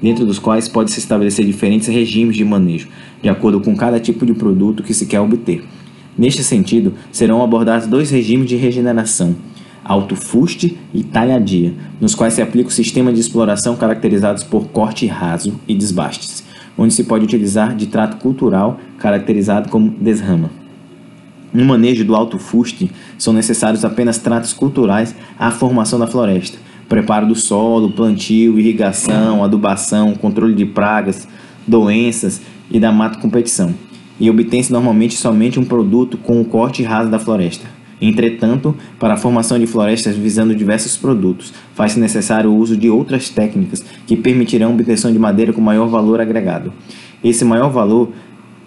dentro 0.00 0.24
dos 0.24 0.38
quais 0.38 0.68
pode-se 0.68 0.98
estabelecer 0.98 1.44
diferentes 1.44 1.88
regimes 1.88 2.36
de 2.36 2.44
manejo, 2.44 2.88
de 3.22 3.28
acordo 3.28 3.60
com 3.60 3.76
cada 3.76 4.00
tipo 4.00 4.24
de 4.24 4.32
produto 4.32 4.82
que 4.82 4.94
se 4.94 5.06
quer 5.06 5.20
obter. 5.20 5.62
Neste 6.16 6.42
sentido, 6.42 6.94
serão 7.12 7.42
abordados 7.42 7.86
dois 7.86 8.10
regimes 8.10 8.48
de 8.48 8.56
regeneração 8.56 9.36
alto-fuste 9.86 10.76
e 10.92 11.04
talhadia, 11.04 11.72
nos 12.00 12.14
quais 12.14 12.34
se 12.34 12.42
aplica 12.42 12.68
o 12.68 12.72
sistema 12.72 13.12
de 13.12 13.20
exploração 13.20 13.76
caracterizados 13.76 14.42
por 14.42 14.66
corte 14.68 15.06
raso 15.06 15.60
e 15.68 15.74
desbastes, 15.74 16.42
onde 16.76 16.92
se 16.92 17.04
pode 17.04 17.24
utilizar 17.24 17.74
de 17.74 17.86
trato 17.86 18.16
cultural 18.16 18.80
caracterizado 18.98 19.68
como 19.68 19.90
desrama. 19.90 20.65
No 21.56 21.64
manejo 21.64 22.04
do 22.04 22.14
alto 22.14 22.38
fuste, 22.38 22.90
são 23.16 23.32
necessários 23.32 23.82
apenas 23.82 24.18
tratos 24.18 24.52
culturais 24.52 25.14
à 25.38 25.50
formação 25.50 25.98
da 25.98 26.06
floresta, 26.06 26.58
preparo 26.86 27.26
do 27.26 27.34
solo, 27.34 27.92
plantio, 27.92 28.60
irrigação, 28.60 29.42
adubação, 29.42 30.12
controle 30.12 30.54
de 30.54 30.66
pragas, 30.66 31.26
doenças 31.66 32.42
e 32.70 32.78
da 32.78 32.92
mata 32.92 33.18
competição. 33.18 33.74
E 34.20 34.28
obtém-se 34.28 34.70
normalmente 34.70 35.16
somente 35.16 35.58
um 35.58 35.64
produto 35.64 36.18
com 36.18 36.42
o 36.42 36.44
corte 36.44 36.82
raso 36.82 37.10
da 37.10 37.18
floresta. 37.18 37.64
Entretanto, 38.02 38.76
para 38.98 39.14
a 39.14 39.16
formação 39.16 39.58
de 39.58 39.66
florestas 39.66 40.14
visando 40.14 40.54
diversos 40.54 40.98
produtos, 40.98 41.54
faz-se 41.74 41.98
necessário 41.98 42.50
o 42.50 42.56
uso 42.58 42.76
de 42.76 42.90
outras 42.90 43.30
técnicas 43.30 43.82
que 44.06 44.14
permitirão 44.14 44.68
a 44.68 44.74
obtenção 44.74 45.10
de 45.10 45.18
madeira 45.18 45.54
com 45.54 45.62
maior 45.62 45.88
valor 45.88 46.20
agregado. 46.20 46.70
Esse 47.24 47.46
maior 47.46 47.70
valor 47.70 48.12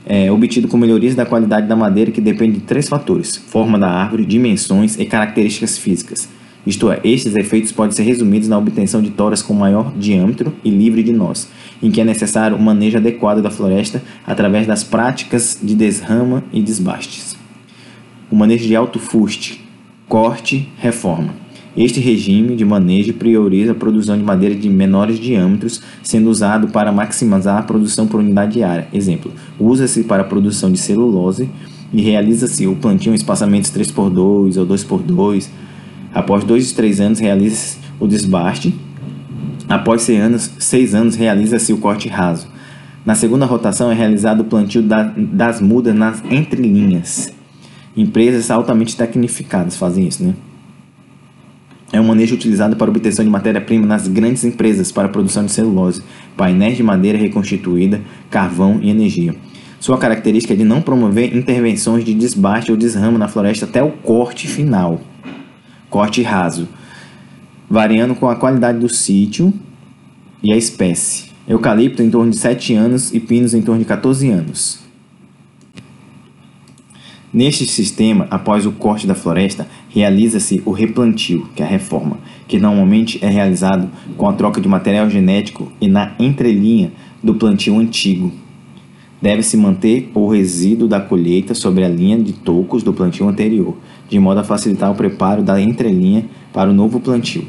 é 0.10 0.30
obtido 0.30 0.68
com 0.68 0.76
melhorias 0.76 1.16
da 1.16 1.26
qualidade 1.26 1.68
da 1.68 1.76
madeira 1.76 2.12
que 2.12 2.20
depende 2.20 2.56
de 2.56 2.66
três 2.66 2.90
fatores: 2.90 3.38
forma 3.38 3.80
da 3.80 3.88
árvore, 3.88 4.26
dimensões 4.26 5.00
e 5.00 5.06
características 5.06 5.78
físicas. 5.78 6.28
Isto 6.68 6.92
é, 6.92 7.00
estes 7.06 7.36
efeitos 7.38 7.72
podem 7.72 7.94
ser 7.94 8.04
resumidos 8.04 8.50
na 8.50 8.58
obtenção 8.58 9.02
de 9.02 9.12
toras 9.12 9.42
com 9.42 9.54
maior 9.54 9.94
diâmetro 9.96 10.54
e 10.64 10.70
livre 10.70 11.02
de 11.02 11.14
nós, 11.14 11.48
em 11.82 11.90
que 11.90 12.02
é 12.02 12.04
necessário 12.04 12.58
o 12.58 12.62
manejo 12.62 12.98
adequado 12.98 13.42
da 13.42 13.50
floresta 13.50 14.04
através 14.28 14.68
das 14.68 14.84
práticas 14.84 15.58
de 15.64 15.74
desrama 15.74 16.44
e 16.52 16.62
desbastes 16.62 17.40
o 18.32 18.36
manejo 18.36 18.68
de 18.68 18.76
alto 18.76 19.00
fuste, 19.00 19.64
corte, 20.08 20.70
reforma. 20.78 21.34
Este 21.80 22.02
regime 22.02 22.58
de 22.58 22.66
manejo 22.66 23.14
prioriza 23.14 23.72
a 23.72 23.76
produção 23.76 24.18
de 24.18 24.22
madeira 24.22 24.54
de 24.54 24.70
menores 24.70 25.18
diâmetros, 25.18 25.82
sendo 26.04 26.30
usado 26.30 26.68
para 26.68 26.92
maximizar 26.92 27.58
a 27.58 27.64
produção 27.64 28.06
por 28.06 28.20
unidade 28.20 28.56
diária. 28.56 28.90
Exemplo, 28.92 29.32
usa-se 29.58 30.04
para 30.04 30.24
a 30.24 30.26
produção 30.26 30.70
de 30.70 30.78
celulose 30.78 31.50
e 31.94 32.02
realiza-se 32.02 32.68
o 32.68 32.76
plantio 32.76 33.14
em 33.14 33.16
espaçamentos 33.16 33.72
3x2 33.72 34.58
ou 34.58 34.68
2x2. 34.68 35.48
Após 36.14 36.44
2 36.44 36.70
e 36.70 36.76
3 36.76 37.00
anos, 37.00 37.20
realiza-se 37.20 37.78
o 37.98 38.06
desbaste. 38.06 38.76
Após 39.70 40.02
6 40.02 40.22
anos, 40.22 40.52
seis 40.60 40.94
anos 40.94 41.16
realiza-se 41.16 41.72
o 41.72 41.78
corte 41.78 42.10
raso. 42.10 42.50
Na 43.06 43.16
segunda 43.16 43.46
rotação 43.46 43.90
é 43.90 43.96
realizado 43.96 44.42
o 44.42 44.44
plantio 44.44 44.84
da, 44.84 45.04
das 45.16 45.62
mudas 45.62 45.96
nas 45.96 46.22
entrelinhas. 46.30 47.32
Empresas 47.96 48.52
altamente 48.52 48.98
tecnificadas 48.98 49.78
fazem 49.78 50.06
isso, 50.06 50.22
né? 50.26 50.34
É 51.92 52.00
um 52.00 52.06
manejo 52.06 52.36
utilizado 52.36 52.76
para 52.76 52.90
obtenção 52.90 53.26
de 53.26 53.32
matéria-prima 53.32 53.86
nas 53.86 54.08
grandes 54.08 54.44
empresas 54.44 54.92
para 54.92 55.08
a 55.08 55.12
produção 55.12 55.46
de 55.46 55.52
celulose, 55.52 56.04
painéis 56.38 56.78
de 56.78 56.84
madeira 56.84 57.18
reconstituída, 57.18 58.02
carvão 58.30 58.80
e 58.82 58.90
energia. 58.90 59.36
Sua 59.80 59.98
característica 59.98 60.54
é 60.54 60.58
de 60.58 60.64
não 60.64 60.82
promover 60.82 61.36
intervenções 61.36 62.04
de 62.04 62.14
desbaste 62.14 62.72
ou 62.72 62.78
desramo 62.78 63.18
na 63.18 63.28
floresta 63.28 63.66
até 63.66 63.82
o 63.82 63.92
corte 63.92 64.48
final, 64.48 65.02
corte 65.90 66.22
raso, 66.22 66.68
variando 67.70 68.14
com 68.14 68.30
a 68.30 68.36
qualidade 68.36 68.78
do 68.78 68.90
sítio 68.90 69.54
e 70.44 70.54
a 70.54 70.58
espécie. 70.58 71.30
Eucalipto 71.48 72.04
em 72.04 72.12
torno 72.12 72.30
de 72.30 72.38
7 72.38 72.76
anos 72.76 73.12
e 73.12 73.20
pinos 73.20 73.56
em 73.56 73.62
torno 73.62 73.80
de 73.80 73.86
14 73.86 74.30
anos. 74.30 74.80
Neste 77.32 77.66
sistema, 77.66 78.28
após 78.30 78.66
o 78.66 78.72
corte 78.72 79.08
da 79.08 79.16
floresta, 79.16 79.68
realiza-se 79.90 80.62
o 80.66 80.72
replantio, 80.72 81.48
que 81.56 81.62
é 81.62 81.66
a 81.66 81.70
reforma, 81.70 82.18
que 82.48 82.60
normalmente 82.60 83.20
é 83.24 83.28
realizado 83.28 83.90
com 84.16 84.28
a 84.28 84.34
troca 84.34 84.62
de 84.62 84.68
material 84.68 85.10
genético 85.10 85.72
e 85.82 85.88
na 85.88 86.14
entrelinha 86.20 86.92
do 87.22 87.36
plantio 87.36 87.78
antigo. 87.78 88.32
Deve-se 89.22 89.58
manter 89.58 90.10
o 90.14 90.30
resíduo 90.30 90.88
da 90.88 91.02
colheita 91.02 91.54
sobre 91.54 91.84
a 91.84 91.90
linha 91.90 92.18
de 92.18 92.32
tocos 92.32 92.84
do 92.84 92.94
plantio 92.94 93.28
anterior, 93.28 93.76
de 94.08 94.18
modo 94.18 94.40
a 94.40 94.44
facilitar 94.44 94.90
o 94.90 94.96
preparo 94.96 95.44
da 95.44 95.60
entrelinha 95.62 96.26
para 96.54 96.70
o 96.70 96.74
novo 96.74 97.02
plantio. 97.02 97.46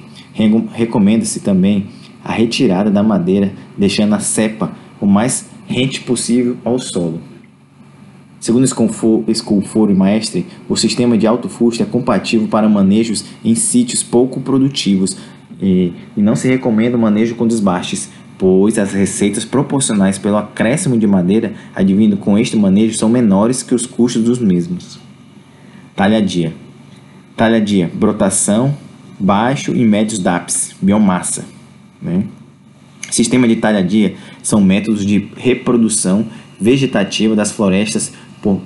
Recomenda-se 0.73 1.41
também 1.41 1.87
a 2.25 2.33
retirada 2.33 2.91
da 2.91 3.03
madeira, 3.03 3.53
deixando 3.79 4.15
a 4.15 4.21
cepa 4.21 4.73
o 5.01 5.07
mais 5.07 5.49
rente 5.67 6.01
possível 6.01 6.57
ao 6.65 6.79
solo. 6.79 7.21
Segundo 8.41 8.65
Esculforo 8.65 9.93
e 9.93 9.95
Maestre, 9.95 10.47
o 10.67 10.75
sistema 10.75 11.19
de 11.19 11.27
alto 11.27 11.47
fusto 11.47 11.83
é 11.83 11.87
compatível 11.87 12.49
para 12.49 12.67
manejos 12.71 13.23
em 13.45 13.55
sítios 13.55 14.03
pouco 14.03 14.41
produtivos 14.41 15.19
e, 15.61 15.93
e 16.17 16.23
não 16.23 16.35
se 16.35 16.49
recomenda 16.49 16.97
o 16.97 17.01
manejo 17.01 17.35
com 17.35 17.47
desbastes, 17.47 18.09
pois 18.39 18.79
as 18.79 18.95
receitas 18.95 19.45
proporcionais 19.45 20.17
pelo 20.17 20.39
acréscimo 20.39 20.97
de 20.97 21.07
madeira 21.07 21.53
advindo 21.75 22.17
com 22.17 22.39
este 22.39 22.57
manejo 22.57 22.97
são 22.97 23.11
menores 23.11 23.63
que 23.63 23.75
os 23.75 23.85
custos 23.85 24.25
dos 24.25 24.39
mesmos. 24.39 24.99
Talhadia. 25.95 26.55
Talhadia, 27.37 27.91
brotação, 27.93 28.75
baixo 29.19 29.77
e 29.77 29.85
médios 29.85 30.19
DAPS, 30.19 30.75
biomassa. 30.81 31.45
Né? 32.01 32.25
Sistema 33.11 33.47
de 33.47 33.57
talhadia 33.57 34.15
são 34.43 34.63
métodos 34.63 35.05
de 35.05 35.29
reprodução 35.37 36.27
vegetativa 36.59 37.35
das 37.35 37.51
florestas 37.51 38.13
por, 38.43 38.61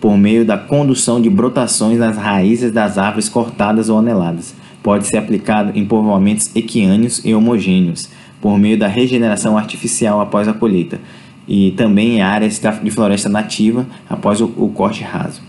por 0.00 0.16
meio 0.16 0.44
da 0.44 0.56
condução 0.56 1.20
de 1.20 1.28
brotações 1.28 1.98
nas 1.98 2.16
raízes 2.16 2.72
das 2.72 2.98
árvores 2.98 3.28
cortadas 3.28 3.88
ou 3.88 3.98
aneladas. 3.98 4.54
Pode 4.82 5.06
ser 5.06 5.18
aplicado 5.18 5.72
em 5.78 5.84
povoamentos 5.84 6.54
equiâneos 6.54 7.22
e 7.24 7.34
homogêneos, 7.34 8.08
por 8.40 8.58
meio 8.58 8.78
da 8.78 8.88
regeneração 8.88 9.58
artificial 9.58 10.20
após 10.20 10.48
a 10.48 10.54
colheita, 10.54 10.98
e 11.46 11.72
também 11.72 12.16
em 12.16 12.22
áreas 12.22 12.60
de 12.82 12.90
floresta 12.90 13.28
nativa 13.28 13.86
após 14.08 14.40
o, 14.40 14.46
o 14.56 14.70
corte 14.70 15.02
raso. 15.02 15.42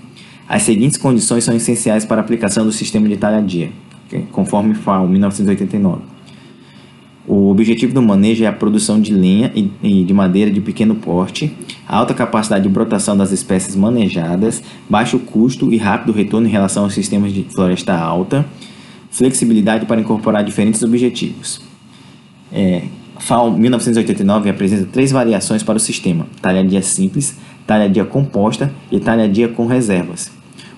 As 0.50 0.64
seguintes 0.64 0.98
condições 0.98 1.46
são 1.46 1.56
essenciais 1.56 2.04
para 2.04 2.18
a 2.18 2.24
aplicação 2.24 2.66
do 2.66 2.72
sistema 2.72 3.08
de 3.08 3.16
talhadia, 3.16 3.72
conforme 4.32 4.74
FAO 4.74 5.08
1989 5.08 6.21
o 7.28 7.50
objetivo 7.50 7.94
do 7.94 8.02
manejo 8.02 8.44
é 8.44 8.48
a 8.48 8.52
produção 8.52 9.00
de 9.00 9.14
lenha 9.14 9.52
e 9.56 10.04
de 10.04 10.14
madeira 10.14 10.50
de 10.50 10.60
pequeno 10.60 10.96
porte, 10.96 11.56
alta 11.88 12.14
capacidade 12.14 12.64
de 12.64 12.70
brotação 12.70 13.16
das 13.16 13.32
espécies 13.32 13.76
manejadas, 13.76 14.64
baixo 14.90 15.20
custo 15.20 15.72
e 15.72 15.78
rápido 15.78 16.12
retorno 16.12 16.48
em 16.48 16.52
relação 16.52 16.84
aos 16.84 16.94
sistemas 16.94 17.32
de 17.32 17.44
floresta 17.44 17.96
alta, 17.96 18.46
flexibilidade 19.12 19.86
para 19.86 20.02
incorporar 20.02 20.44
diferentes 20.44 20.82
objetivos. 20.82 21.62
É, 22.52 22.84
FAO 23.20 23.52
1989 23.52 24.50
apresenta 24.50 24.90
três 24.92 25.12
variações 25.12 25.62
para 25.62 25.78
o 25.78 25.80
sistema: 25.80 26.26
talhadia 26.42 26.82
simples, 26.82 27.38
talhadia 27.68 28.04
composta 28.04 28.72
e 28.92 29.00
talhadia 29.00 29.48
com 29.48 29.68
reservas. 29.68 30.32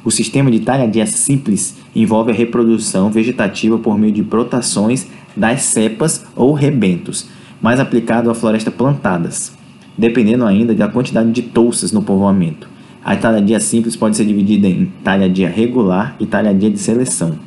O 0.03 0.11
sistema 0.11 0.51
de 0.51 0.59
talhadia 0.59 1.07
simples 1.07 1.77
envolve 1.95 2.31
a 2.31 2.35
reprodução 2.35 3.09
vegetativa 3.09 3.77
por 3.77 3.97
meio 3.97 4.11
de 4.11 4.21
brotações 4.21 5.07
das 5.35 5.63
cepas 5.63 6.25
ou 6.35 6.53
rebentos, 6.53 7.27
mais 7.61 7.79
aplicado 7.79 8.29
a 8.29 8.35
florestas 8.35 8.73
plantadas, 8.73 9.53
dependendo 9.97 10.45
ainda 10.45 10.73
da 10.73 10.87
quantidade 10.87 11.31
de 11.31 11.41
touças 11.41 11.91
no 11.91 12.01
povoamento. 12.01 12.67
A 13.03 13.15
talhadia 13.15 13.59
simples 13.59 13.95
pode 13.95 14.15
ser 14.15 14.25
dividida 14.25 14.67
em 14.67 14.85
talhadia 15.03 15.49
regular 15.49 16.15
e 16.19 16.25
talhadia 16.25 16.69
de 16.69 16.79
seleção. 16.79 17.37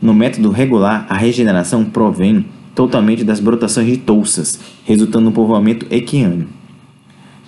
No 0.00 0.14
método 0.14 0.50
regular, 0.50 1.06
a 1.08 1.16
regeneração 1.16 1.84
provém 1.84 2.44
totalmente 2.74 3.24
das 3.24 3.40
brotações 3.40 3.88
de 3.88 3.96
touças, 3.96 4.60
resultando 4.84 5.24
no 5.24 5.32
povoamento 5.32 5.86
equiano. 5.90 6.46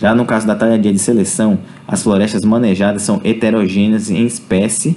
Já 0.00 0.14
no 0.14 0.24
caso 0.24 0.46
da 0.46 0.56
talhadia 0.56 0.92
de 0.92 0.98
seleção, 0.98 1.60
as 1.86 2.02
florestas 2.02 2.44
manejadas 2.44 3.02
são 3.02 3.20
heterogêneas 3.22 4.10
em 4.10 4.24
espécie, 4.24 4.96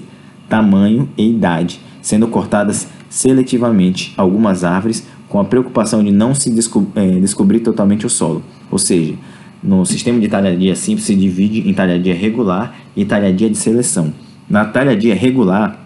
tamanho 0.50 1.08
e 1.15 1.30
idade, 1.30 1.80
sendo 2.01 2.27
cortadas 2.27 2.88
seletivamente 3.13 4.12
algumas 4.17 4.63
árvores 4.63 5.05
com 5.29 5.39
a 5.39 5.46
preocupação 5.46 6.03
de 6.03 6.12
não 6.12 6.34
se 6.34 6.50
desco 6.50 6.88
é, 6.96 7.20
descobrir 7.20 7.60
totalmente 7.60 8.08
o 8.08 8.10
solo. 8.10 8.43
Ou 8.72 8.79
seja, 8.79 9.13
no 9.62 9.86
sistema 9.86 10.20
de 10.20 10.27
talhadia 10.27 10.75
simples 10.75 11.05
se 11.05 11.15
divide 11.15 11.70
em 11.70 11.74
talhadia 11.75 12.15
regular 12.15 12.75
e 12.96 13.05
talhadia 13.05 13.51
de 13.51 13.55
seleção. 13.55 14.12
Na 14.50 14.65
talhadia 14.65 15.13
regular, 15.13 15.79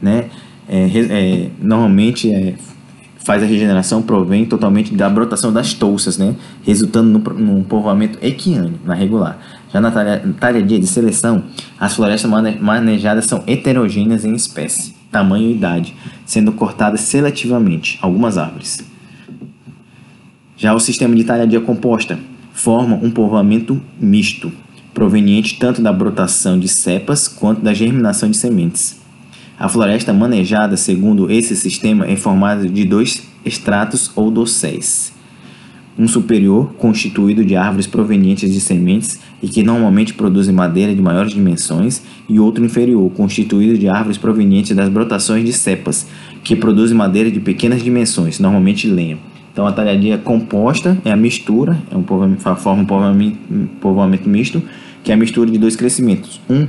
né, 0.00 0.26
é, 0.68 0.88
é, 0.96 1.50
normalmente 1.60 2.32
é, 2.32 2.54
faz 3.24 3.42
a 3.42 3.46
regeneração 3.46 4.00
provém 4.00 4.46
totalmente 4.46 4.94
da 4.94 5.10
brotação 5.10 5.52
das 5.52 5.74
touças, 5.74 6.16
né, 6.16 6.36
resultando 6.62 7.18
num 7.34 7.64
povoamento 7.64 8.16
equiano 8.22 8.78
na 8.84 8.94
regular. 8.94 9.40
Já 9.72 9.80
na 9.80 9.90
talhadia 10.38 10.78
de 10.78 10.86
seleção, 10.86 11.42
as 11.80 11.96
florestas 11.96 12.30
manejadas 12.60 13.24
são 13.24 13.42
heterogêneas 13.44 14.24
em 14.24 14.34
espécie 14.34 15.03
tamanho 15.14 15.48
e 15.48 15.52
idade, 15.52 15.94
sendo 16.26 16.50
cortadas 16.50 17.02
seletivamente 17.02 18.00
algumas 18.02 18.36
árvores. 18.36 18.84
Já 20.56 20.74
o 20.74 20.80
sistema 20.80 21.14
de 21.14 21.22
talhadia 21.22 21.60
composta 21.60 22.18
forma 22.52 22.98
um 23.00 23.12
povoamento 23.12 23.80
misto, 24.00 24.50
proveniente 24.92 25.56
tanto 25.56 25.80
da 25.80 25.92
brotação 25.92 26.58
de 26.58 26.66
cepas 26.66 27.28
quanto 27.28 27.60
da 27.60 27.72
germinação 27.72 28.28
de 28.28 28.36
sementes. 28.36 29.00
A 29.56 29.68
floresta 29.68 30.12
manejada 30.12 30.76
segundo 30.76 31.30
esse 31.30 31.54
sistema 31.54 32.06
é 32.08 32.16
formada 32.16 32.68
de 32.68 32.84
dois 32.84 33.22
estratos 33.44 34.10
ou 34.16 34.32
dosséis 34.32 35.13
um 35.98 36.08
superior 36.08 36.74
constituído 36.74 37.44
de 37.44 37.54
árvores 37.56 37.86
provenientes 37.86 38.52
de 38.52 38.60
sementes 38.60 39.20
e 39.42 39.48
que 39.48 39.62
normalmente 39.62 40.14
produzem 40.14 40.54
madeira 40.54 40.94
de 40.94 41.00
maiores 41.00 41.32
dimensões, 41.32 42.02
e 42.28 42.40
outro 42.40 42.64
inferior 42.64 43.10
constituído 43.12 43.78
de 43.78 43.88
árvores 43.88 44.18
provenientes 44.18 44.74
das 44.74 44.88
brotações 44.88 45.44
de 45.44 45.52
cepas, 45.52 46.06
que 46.42 46.56
produzem 46.56 46.96
madeira 46.96 47.30
de 47.30 47.38
pequenas 47.40 47.82
dimensões, 47.82 48.38
normalmente 48.38 48.88
lenha. 48.88 49.18
Então 49.52 49.66
a 49.66 49.72
talhadia 49.72 50.18
composta 50.18 50.98
é 51.04 51.12
a 51.12 51.16
mistura, 51.16 51.80
é 51.90 51.96
um 51.96 52.02
povoamento, 52.02 52.42
forma 52.56 52.82
um 52.82 52.86
povoamento, 52.86 53.38
povoamento 53.80 54.28
misto, 54.28 54.62
que 55.02 55.12
é 55.12 55.14
a 55.14 55.18
mistura 55.18 55.50
de 55.50 55.58
dois 55.58 55.76
crescimentos. 55.76 56.40
Um 56.50 56.66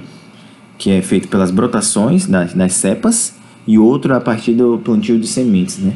que 0.77 0.91
é 0.91 1.01
feito 1.01 1.27
pelas 1.27 1.51
brotações 1.51 2.27
das, 2.27 2.53
das 2.53 2.73
cepas 2.73 3.35
e 3.67 3.77
outro 3.77 4.13
a 4.13 4.19
partir 4.19 4.53
do 4.53 4.77
plantio 4.79 5.19
de 5.19 5.27
sementes, 5.27 5.79
né? 5.79 5.93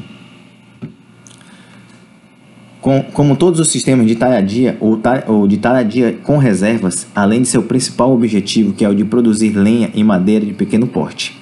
Com, 2.82 3.04
como 3.04 3.36
todos 3.36 3.60
os 3.60 3.70
sistemas 3.70 4.08
de 4.08 4.16
talhadia 4.16 4.78
ou, 4.80 5.00
ou 5.28 5.48
de 5.48 5.58
talhadia 5.58 6.18
com 6.24 6.38
reservas, 6.38 7.08
além 7.14 7.42
de 7.42 7.48
seu 7.50 7.64
principal 7.64 8.14
objetivo, 8.14 8.72
que 8.72 8.86
é 8.86 8.90
o 8.90 8.96
de 8.96 9.04
produzir 9.04 9.52
lenha 9.52 9.92
e 9.94 10.02
madeira 10.04 10.46
de 10.46 10.54
pequeno 10.54 10.88
porte. 10.88 11.38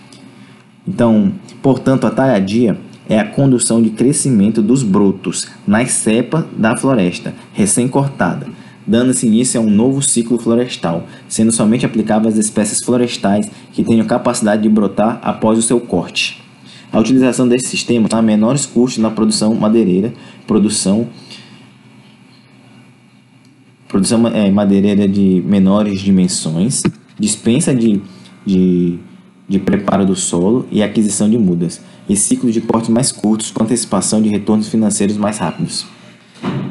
Então, 0.88 1.32
portanto, 1.62 2.08
a 2.08 2.10
talhadia 2.10 2.78
é 3.10 3.20
a 3.20 3.26
condução 3.26 3.82
de 3.82 3.90
crescimento 3.90 4.62
dos 4.62 4.84
brotos 4.84 5.48
nas 5.66 5.92
cepas 5.92 6.44
da 6.58 6.76
floresta 6.76 7.34
recém-cortada, 7.54 8.48
dando-se 8.86 9.28
início 9.28 9.60
a 9.60 9.64
um 9.64 9.70
novo 9.70 10.02
ciclo 10.02 10.38
florestal, 10.38 11.06
sendo 11.28 11.52
somente 11.52 11.86
aplicável 11.86 12.30
às 12.30 12.38
espécies 12.38 12.84
florestais 12.84 13.50
que 13.74 13.84
tenham 13.84 14.06
capacidade 14.06 14.64
de 14.64 14.70
brotar 14.70 15.20
após 15.22 15.60
o 15.60 15.62
seu 15.62 15.80
corte. 15.80 16.42
A 16.92 17.00
utilização 17.00 17.48
desse 17.48 17.68
sistema 17.68 18.08
dá 18.08 18.22
menores 18.22 18.66
custos 18.66 19.02
na 19.02 19.12
produção 19.12 19.54
madeireira, 19.54 20.14
produção 20.46 21.08
produção 23.88 24.28
é, 24.28 24.50
madeireira 24.52 25.08
de 25.08 25.42
menores 25.46 26.02
dimensões, 26.02 26.84
dispensa 27.20 27.74
de, 27.74 28.02
de, 28.46 29.00
de 29.48 29.60
preparo 29.60 30.06
do 30.06 30.16
solo 30.16 30.68
e 30.72 30.84
aquisição 30.84 31.30
de 31.30 31.38
mudas, 31.38 31.82
e 32.08 32.16
ciclos 32.16 32.54
de 32.54 32.62
cortes 32.62 32.90
mais 32.90 33.12
curtos 33.12 33.52
com 33.52 33.64
antecipação 33.64 34.22
de 34.22 34.30
retornos 34.30 34.70
financeiros 34.70 35.18
mais 35.18 35.38
rápidos. 35.38 35.86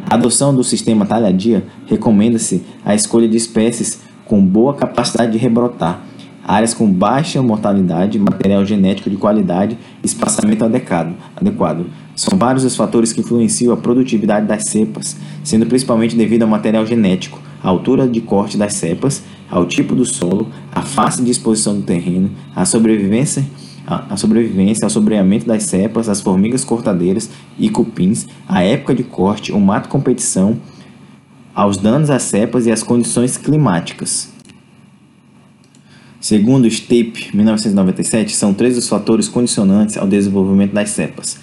A 0.09 0.15
adoção 0.15 0.55
do 0.55 0.63
sistema 0.63 1.05
talhadia 1.05 1.65
recomenda-se 1.87 2.63
a 2.85 2.95
escolha 2.95 3.29
de 3.29 3.37
espécies 3.37 4.01
com 4.25 4.45
boa 4.45 4.75
capacidade 4.75 5.33
de 5.33 5.39
rebrotar, 5.39 6.01
áreas 6.47 6.73
com 6.73 6.91
baixa 6.91 7.43
mortalidade, 7.43 8.19
material 8.19 8.65
genético 8.65 9.11
de 9.11 9.17
qualidade 9.17 9.77
e 10.03 10.07
espaçamento 10.07 10.65
adequado, 10.65 11.15
adequado. 11.35 11.87
São 12.15 12.39
vários 12.39 12.65
os 12.65 12.77
fatores 12.77 13.13
que 13.13 13.21
influenciam 13.21 13.75
a 13.75 13.77
produtividade 13.77 14.47
das 14.47 14.69
cepas, 14.69 15.17
sendo 15.43 15.67
principalmente 15.67 16.15
devido 16.15 16.45
ao 16.45 16.49
material 16.49 16.87
genético, 16.87 17.41
à 17.63 17.69
altura 17.69 18.07
de 18.07 18.21
corte 18.21 18.57
das 18.57 18.75
cepas, 18.75 19.25
ao 19.51 19.67
tipo 19.67 19.95
do 19.95 20.05
solo, 20.05 20.49
à 20.73 20.83
fácil 20.83 21.25
disposição 21.25 21.75
do 21.75 21.83
terreno, 21.83 22.31
à 22.55 22.65
sobrevivência 22.65 23.45
a 23.87 24.17
sobrevivência, 24.17 24.85
ao 24.85 24.91
sobreamento 24.91 25.47
das 25.47 25.63
cepas, 25.63 26.09
as 26.09 26.21
formigas 26.21 26.65
cortadeiras 26.65 27.31
e 27.57 27.71
cupins, 27.71 28.27
a 28.49 28.61
época 28.63 28.93
de 28.93 29.05
corte, 29.05 29.53
o 29.53 29.61
mato 29.61 29.89
competição, 29.89 30.57
aos 31.55 31.77
danos 31.77 32.11
às 32.11 32.23
cepas 32.23 32.67
e 32.67 32.73
às 32.73 32.83
condições 32.83 33.37
climáticas. 33.37 34.36
Segundo 36.27 36.67
Stape, 36.67 37.31
1997, 37.33 38.35
são 38.35 38.53
três 38.53 38.77
os 38.77 38.89
fatores 38.89 39.29
condicionantes 39.29 39.97
ao 39.97 40.09
desenvolvimento 40.09 40.73
das 40.73 40.91
cepas: 40.91 41.39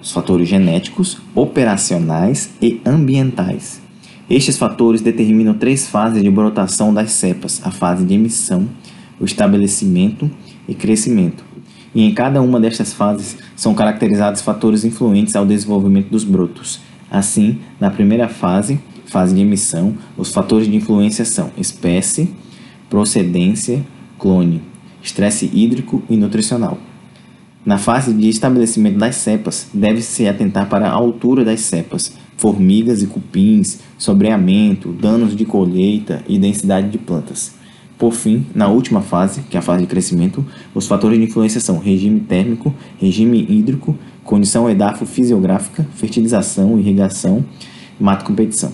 os 0.00 0.12
fatores 0.12 0.48
genéticos, 0.48 1.18
operacionais 1.34 2.50
e 2.62 2.80
ambientais. 2.86 3.80
Estes 4.30 4.56
fatores 4.56 5.00
determinam 5.00 5.54
três 5.54 5.88
fases 5.88 6.22
de 6.22 6.30
brotação 6.30 6.94
das 6.94 7.10
cepas: 7.10 7.60
a 7.64 7.72
fase 7.72 8.04
de 8.04 8.14
emissão, 8.14 8.68
o 9.18 9.24
estabelecimento 9.24 10.30
e 10.68 10.72
crescimento. 10.72 11.42
E 11.92 12.04
em 12.04 12.14
cada 12.14 12.40
uma 12.40 12.60
destas 12.60 12.92
fases 12.92 13.38
são 13.56 13.74
caracterizados 13.74 14.40
fatores 14.40 14.84
influentes 14.84 15.34
ao 15.34 15.44
desenvolvimento 15.44 16.10
dos 16.10 16.22
brotos. 16.22 16.78
Assim, 17.10 17.58
na 17.80 17.90
primeira 17.90 18.28
fase, 18.28 18.78
fase 19.06 19.34
de 19.34 19.40
emissão, 19.40 19.98
os 20.16 20.32
fatores 20.32 20.68
de 20.68 20.76
influência 20.76 21.24
são 21.24 21.50
espécie, 21.58 22.32
procedência, 22.90 23.86
clone, 24.18 24.60
estresse 25.02 25.48
hídrico 25.54 26.02
e 26.10 26.16
nutricional. 26.16 26.76
Na 27.64 27.78
fase 27.78 28.12
de 28.12 28.28
estabelecimento 28.28 28.98
das 28.98 29.16
cepas, 29.16 29.68
deve-se 29.72 30.26
atentar 30.26 30.68
para 30.68 30.88
a 30.88 30.92
altura 30.92 31.44
das 31.44 31.60
cepas, 31.60 32.12
formigas 32.36 33.02
e 33.02 33.06
cupins, 33.06 33.78
sobreamento, 33.96 34.92
danos 34.92 35.36
de 35.36 35.44
colheita 35.44 36.24
e 36.26 36.38
densidade 36.38 36.88
de 36.88 36.98
plantas. 36.98 37.54
Por 37.98 38.12
fim, 38.12 38.46
na 38.54 38.66
última 38.66 39.02
fase, 39.02 39.42
que 39.42 39.56
é 39.56 39.60
a 39.60 39.62
fase 39.62 39.82
de 39.82 39.86
crescimento, 39.86 40.44
os 40.74 40.86
fatores 40.86 41.18
de 41.18 41.24
influência 41.24 41.60
são 41.60 41.78
regime 41.78 42.20
térmico, 42.20 42.74
regime 42.98 43.46
hídrico, 43.46 43.94
condição 44.24 44.68
edafo-fisiográfica, 44.70 45.86
fertilização, 45.94 46.78
irrigação, 46.78 47.44
mato-competição. 48.00 48.72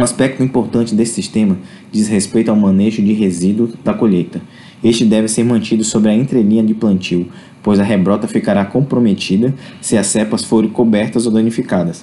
Um 0.00 0.02
aspecto 0.02 0.42
importante 0.42 0.94
desse 0.94 1.12
sistema 1.12 1.58
diz 1.92 2.08
respeito 2.08 2.50
ao 2.50 2.56
manejo 2.56 3.02
de 3.02 3.12
resíduo 3.12 3.68
da 3.84 3.92
colheita. 3.92 4.40
Este 4.82 5.04
deve 5.04 5.28
ser 5.28 5.44
mantido 5.44 5.84
sobre 5.84 6.08
a 6.08 6.14
entrelinha 6.14 6.62
de 6.62 6.72
plantio, 6.72 7.28
pois 7.62 7.78
a 7.78 7.82
rebrota 7.82 8.26
ficará 8.26 8.64
comprometida 8.64 9.54
se 9.78 9.98
as 9.98 10.06
cepas 10.06 10.42
forem 10.42 10.70
cobertas 10.70 11.26
ou 11.26 11.32
danificadas. 11.32 12.02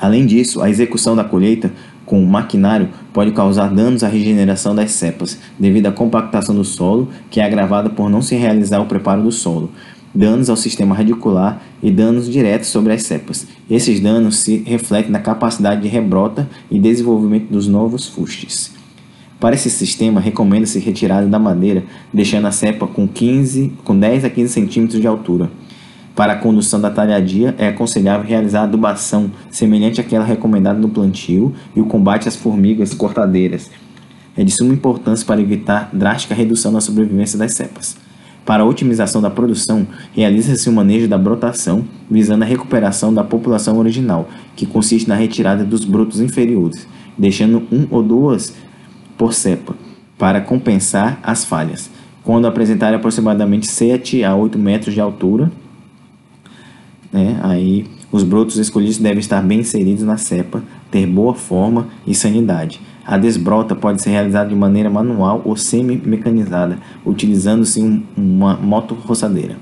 Além 0.00 0.24
disso, 0.24 0.62
a 0.62 0.70
execução 0.70 1.14
da 1.14 1.24
colheita 1.24 1.70
com 2.06 2.24
o 2.24 2.26
maquinário 2.26 2.88
pode 3.12 3.32
causar 3.32 3.68
danos 3.68 4.02
à 4.02 4.08
regeneração 4.08 4.74
das 4.74 4.92
cepas, 4.92 5.38
devido 5.58 5.88
à 5.88 5.92
compactação 5.92 6.54
do 6.54 6.64
solo, 6.64 7.10
que 7.30 7.38
é 7.38 7.44
agravada 7.44 7.90
por 7.90 8.08
não 8.08 8.22
se 8.22 8.34
realizar 8.34 8.80
o 8.80 8.86
preparo 8.86 9.22
do 9.22 9.30
solo, 9.30 9.70
danos 10.14 10.50
ao 10.50 10.56
sistema 10.56 10.94
radicular 10.94 11.62
e 11.82 11.90
danos 11.90 12.30
diretos 12.30 12.68
sobre 12.68 12.92
as 12.92 13.02
cepas. 13.02 13.46
Esses 13.70 14.00
danos 14.00 14.38
se 14.38 14.58
refletem 14.58 15.10
na 15.10 15.20
capacidade 15.20 15.82
de 15.82 15.88
rebrota 15.88 16.48
e 16.70 16.78
desenvolvimento 16.78 17.50
dos 17.50 17.66
novos 17.66 18.08
fustes. 18.08 18.72
Para 19.38 19.54
esse 19.54 19.70
sistema, 19.70 20.20
recomenda-se 20.20 20.78
retirada 20.78 21.26
da 21.26 21.38
madeira, 21.38 21.82
deixando 22.12 22.46
a 22.46 22.52
cepa 22.52 22.86
com, 22.86 23.08
15, 23.08 23.72
com 23.84 23.98
10 23.98 24.26
a 24.26 24.30
15 24.30 24.52
centímetros 24.52 25.00
de 25.00 25.06
altura. 25.06 25.50
Para 26.14 26.34
a 26.34 26.36
condução 26.36 26.78
da 26.78 26.90
talhadia, 26.90 27.54
é 27.56 27.68
aconselhável 27.68 28.28
realizar 28.28 28.64
adubação 28.64 29.30
semelhante 29.50 30.00
àquela 30.00 30.24
recomendada 30.24 30.78
no 30.78 30.90
plantio 30.90 31.54
e 31.74 31.80
o 31.80 31.86
combate 31.86 32.28
às 32.28 32.36
formigas 32.36 32.92
cortadeiras. 32.92 33.70
É 34.36 34.44
de 34.44 34.50
suma 34.50 34.74
importância 34.74 35.24
para 35.24 35.40
evitar 35.40 35.88
drástica 35.92 36.34
redução 36.34 36.70
na 36.70 36.80
sobrevivência 36.82 37.38
das 37.38 37.54
cepas. 37.54 37.96
Para 38.44 38.62
a 38.62 38.66
otimização 38.66 39.20
da 39.20 39.30
produção, 39.30 39.86
realiza-se 40.12 40.68
o 40.68 40.72
manejo 40.72 41.06
da 41.06 41.18
brotação, 41.18 41.84
visando 42.10 42.42
a 42.42 42.46
recuperação 42.46 43.12
da 43.12 43.22
população 43.22 43.78
original, 43.78 44.28
que 44.56 44.66
consiste 44.66 45.08
na 45.08 45.14
retirada 45.14 45.64
dos 45.64 45.84
brotos 45.84 46.20
inferiores, 46.20 46.86
deixando 47.16 47.62
um 47.70 47.86
ou 47.90 48.02
duas 48.02 48.54
por 49.16 49.32
cepa, 49.34 49.74
para 50.18 50.40
compensar 50.40 51.20
as 51.22 51.44
falhas. 51.44 51.90
Quando 52.24 52.46
apresentarem 52.46 52.96
aproximadamente 52.96 53.66
7 53.66 54.24
a 54.24 54.34
8 54.34 54.58
metros 54.58 54.94
de 54.94 55.00
altura, 55.00 55.50
né? 57.12 57.38
Aí 57.42 57.86
os 58.12 58.22
brotos 58.22 58.56
escolhidos 58.56 58.98
devem 58.98 59.20
estar 59.20 59.42
bem 59.42 59.60
inseridos 59.60 60.04
na 60.04 60.16
cepa, 60.16 60.62
ter 60.90 61.06
boa 61.06 61.34
forma 61.34 61.88
e 62.06 62.14
sanidade. 62.14 62.80
A 63.10 63.18
desbrota 63.18 63.74
pode 63.74 64.00
ser 64.00 64.10
realizada 64.10 64.50
de 64.50 64.54
maneira 64.54 64.88
manual 64.88 65.42
ou 65.44 65.56
semi-mecanizada, 65.56 66.78
utilizando-se 67.04 67.82
um, 67.82 68.04
uma 68.16 68.54
moto-roçadeira. 68.54 69.56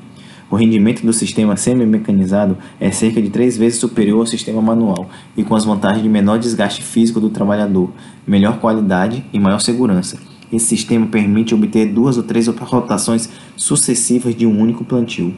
O 0.51 0.55
rendimento 0.55 1.01
do 1.01 1.15
sistema 1.15 1.57
semi-mecanizado 1.57 2.59
é 2.79 2.91
cerca 2.91 3.23
de 3.23 3.31
três 3.31 3.57
vezes 3.57 3.79
superior 3.79 4.21
ao 4.21 4.27
sistema 4.27 4.61
manual 4.61 5.09
e 5.35 5.43
com 5.43 5.55
as 5.55 5.65
vantagens 5.65 6.03
de 6.03 6.11
menor 6.11 6.39
desgaste 6.39 6.83
físico 6.83 7.21
do 7.21 7.31
trabalhador, 7.31 7.91
melhor 8.27 8.59
qualidade 8.59 9.25
e 9.33 9.41
maior 9.41 9.61
segurança. 9.61 10.19
Esse 10.53 10.67
sistema 10.67 11.07
permite 11.07 11.55
obter 11.55 11.91
duas 11.91 12.19
ou 12.19 12.25
três 12.25 12.49
rotações 12.49 13.31
sucessivas 13.57 14.37
de 14.37 14.47
um 14.47 14.61
único 14.61 14.85
plantio. 14.85 15.33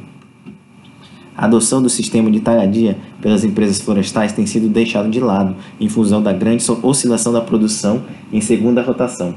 A 1.40 1.46
adoção 1.46 1.80
do 1.80 1.88
sistema 1.88 2.30
de 2.30 2.38
talhadia 2.38 2.98
pelas 3.18 3.44
empresas 3.44 3.80
florestais 3.80 4.30
tem 4.30 4.44
sido 4.44 4.68
deixado 4.68 5.08
de 5.08 5.18
lado 5.18 5.56
em 5.80 5.88
função 5.88 6.22
da 6.22 6.34
grande 6.34 6.62
oscilação 6.82 7.32
da 7.32 7.40
produção 7.40 8.02
em 8.30 8.42
segunda 8.42 8.82
rotação. 8.82 9.34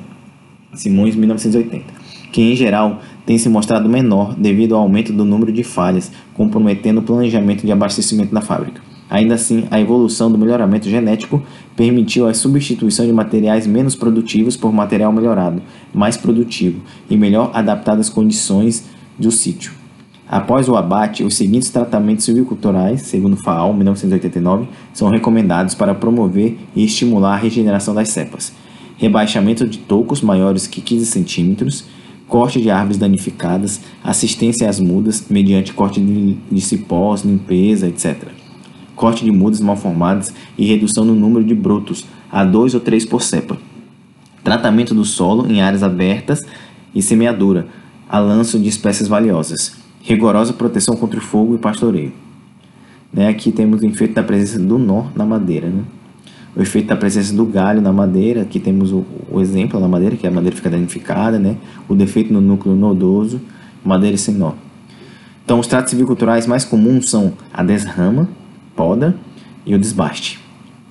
Simões, 0.74 1.16
1980. 1.16 1.86
Que 2.30 2.42
em 2.42 2.58
geral 2.58 3.00
tem 3.26 3.38
se 3.38 3.48
mostrado 3.48 3.88
menor 3.88 4.36
devido 4.36 4.76
ao 4.76 4.82
aumento 4.82 5.14
do 5.14 5.24
número 5.24 5.54
de 5.54 5.64
falhas, 5.64 6.12
comprometendo 6.34 6.98
o 6.98 7.04
planejamento 7.04 7.66
de 7.66 7.72
abastecimento 7.72 8.34
da 8.34 8.42
fábrica. 8.42 8.82
Ainda 9.10 9.36
assim, 9.36 9.64
a 9.72 9.80
evolução 9.80 10.30
do 10.30 10.38
melhoramento 10.38 10.90
genético 10.90 11.42
permitiu 11.74 12.28
a 12.28 12.34
substituição 12.34 13.06
de 13.06 13.14
materiais 13.14 13.66
menos 13.66 13.96
produtivos 13.96 14.58
por 14.58 14.74
material 14.74 15.14
melhorado, 15.14 15.62
mais 15.94 16.18
produtivo 16.18 16.82
e 17.10 17.16
melhor 17.16 17.50
adaptado 17.54 18.02
às 18.02 18.10
condições 18.10 18.90
do 19.18 19.32
sítio. 19.32 19.83
Após 20.28 20.70
o 20.70 20.76
abate, 20.76 21.24
os 21.24 21.36
seguintes 21.36 21.70
tratamentos 21.70 22.24
silviculturais, 22.24 23.02
segundo 23.02 23.36
FAO 23.36 23.74
1989, 23.74 24.68
são 24.94 25.10
recomendados 25.10 25.76
para 25.76 25.94
promover 25.94 26.58
e 26.76 26.86
estimular 26.86 27.34
a 27.34 27.38
regeneração 27.38 27.94
das 27.94 28.10
cepas. 28.10 28.54
Rebaixamento 28.98 29.68
de 29.68 29.80
tocos 29.80 30.22
maiores 30.22 30.66
que 30.66 30.80
15 30.80 31.06
centímetros, 31.08 31.86
corte 32.26 32.62
de 32.62 32.70
árvores 32.70 32.98
danificadas, 32.98 33.82
assistência 34.02 34.70
às 34.70 34.80
mudas 34.80 35.26
mediante 35.30 35.74
corte 35.74 36.00
de 36.00 36.62
cipós, 36.62 37.24
limpeza, 37.24 37.88
etc. 37.88 38.30
Corte 38.96 39.26
de 39.26 39.32
mudas 39.32 39.60
mal 39.60 39.76
formadas 39.76 40.34
e 40.58 40.66
redução 40.66 41.04
no 41.04 41.16
número 41.16 41.44
de 41.44 41.54
brotos 41.54 42.06
a 42.32 42.46
2 42.46 42.76
ou 42.76 42.80
3 42.80 43.06
por 43.06 43.22
cepa. 43.22 43.58
Tratamento 44.42 44.96
do 44.96 45.04
solo 45.04 45.52
em 45.52 45.62
áreas 45.62 45.84
abertas 45.84 46.40
e 46.96 47.02
semeadura, 47.02 47.68
a 48.10 48.20
lanço 48.20 48.58
de 48.58 48.70
espécies 48.70 49.08
valiosas 49.08 49.83
rigorosa 50.04 50.54
proteção 50.54 50.96
contra 50.96 51.18
o 51.18 51.24
fogo 51.24 51.56
e 51.56 51.58
pastoreio. 51.58 52.12
Né? 53.12 53.30
Aqui 53.30 53.52
temos 53.52 53.82
o 53.82 53.86
efeito 53.86 54.14
da 54.14 54.22
presença 54.22 54.60
do 54.60 54.78
nó 54.78 55.06
na 55.16 55.26
madeira. 55.26 55.68
Né? 55.68 55.84
O 56.56 56.62
efeito 56.62 56.90
da 56.90 56.96
presença 56.96 57.34
do 57.34 57.46
galho 57.46 57.82
na 57.82 57.94
madeira, 57.94 58.42
aqui 58.42 58.60
temos 58.60 58.92
o, 58.92 59.06
o 59.32 59.40
exemplo 59.40 59.80
na 59.80 59.88
madeira, 59.88 60.16
que 60.18 60.28
a 60.28 60.32
madeira 60.32 60.56
fica 60.56 60.70
danificada, 60.70 61.40
né? 61.40 61.58
o 61.88 61.96
defeito 61.96 62.34
no 62.34 62.42
núcleo 62.42 62.76
nodoso, 62.76 63.42
madeira 63.84 64.18
sem 64.18 64.36
nó. 64.36 64.52
Então, 65.46 65.60
os 65.60 65.68
tratos 65.68 65.90
silviculturais 65.90 66.46
mais 66.46 66.64
comuns 66.64 67.10
são 67.10 67.34
a 67.54 67.64
desrama, 67.64 68.30
poda 68.76 69.16
e 69.66 69.74
o 69.74 69.80
desbaste. 69.80 70.40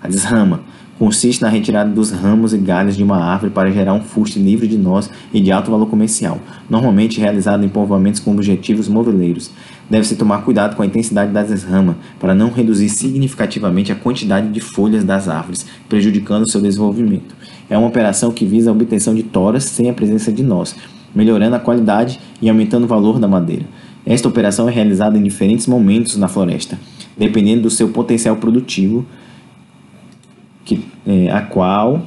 A 0.01 0.09
desrama 0.09 0.61
consiste 1.03 1.43
na 1.43 1.49
retirada 1.49 1.91
dos 1.91 2.13
ramos 2.13 2.55
e 2.55 2.59
galhos 2.59 2.97
de 2.97 3.03
uma 3.03 3.17
árvore 3.17 3.53
para 3.53 3.73
gerar 3.73 3.93
um 3.93 4.01
fuste 4.01 4.39
livre 4.39 4.69
de 4.69 4.79
nós 4.79 5.11
e 5.35 5.41
de 5.41 5.51
alto 5.51 5.69
valor 5.69 5.87
comercial, 5.87 6.39
normalmente 6.71 7.19
realizado 7.19 7.65
em 7.65 7.69
povoamentos 7.69 8.21
com 8.21 8.31
objetivos 8.31 8.87
moveleiros. 8.87 9.51
Deve-se 9.91 10.15
tomar 10.15 10.45
cuidado 10.45 10.77
com 10.77 10.83
a 10.85 10.87
intensidade 10.87 11.33
das 11.33 11.49
desramas 11.49 11.97
para 12.21 12.37
não 12.37 12.53
reduzir 12.53 12.89
significativamente 12.89 13.91
a 13.91 13.97
quantidade 13.97 14.51
de 14.51 14.61
folhas 14.61 15.03
das 15.03 15.29
árvores, 15.29 15.67
prejudicando 15.89 16.49
seu 16.49 16.61
desenvolvimento. 16.61 17.35
é 17.69 17.77
uma 17.77 17.89
operação 17.89 18.31
que 18.31 18.47
visa 18.47 18.71
a 18.71 18.73
obtenção 18.73 19.13
de 19.13 19.25
toras 19.25 19.65
sem 19.65 19.91
a 19.91 19.93
presença 19.93 20.31
de 20.31 20.45
nós, 20.45 20.77
melhorando 21.13 21.57
a 21.57 21.59
qualidade 21.59 22.21
e 22.41 22.49
aumentando 22.49 22.85
o 22.85 22.89
valor 22.89 23.19
da 23.19 23.27
madeira. 23.27 23.65
Esta 24.07 24.29
operação 24.29 24.69
é 24.69 24.73
realizada 24.73 25.19
em 25.19 25.23
diferentes 25.25 25.67
momentos 25.67 26.17
na 26.17 26.29
floresta, 26.29 26.79
dependendo 27.19 27.63
do 27.63 27.71
seu 27.71 27.89
potencial 27.89 28.37
produtivo, 28.37 29.05
que, 30.65 30.85
é, 31.07 31.31
a 31.31 31.43
qual 31.43 32.03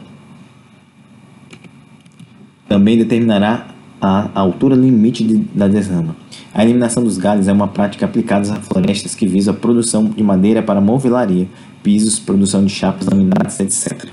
também 2.68 2.98
determinará 2.98 3.68
a 4.02 4.30
altura 4.40 4.76
limite 4.76 5.24
de, 5.24 5.38
da 5.38 5.68
desrama. 5.68 6.16
A 6.54 6.64
eliminação 6.64 7.04
dos 7.04 7.18
galhos 7.18 7.48
é 7.48 7.52
uma 7.52 7.68
prática 7.68 8.06
aplicada 8.06 8.54
a 8.54 8.56
florestas 8.56 9.16
que 9.16 9.28
visa 9.28 9.52
a 9.52 9.54
produção 9.54 10.06
de 10.06 10.24
madeira 10.24 10.62
para 10.62 10.80
movelaria, 10.80 11.48
pisos, 11.82 12.20
produção 12.20 12.64
de 12.64 12.72
chapas 12.72 13.08
laminadas, 13.08 13.60
etc. 13.60 14.10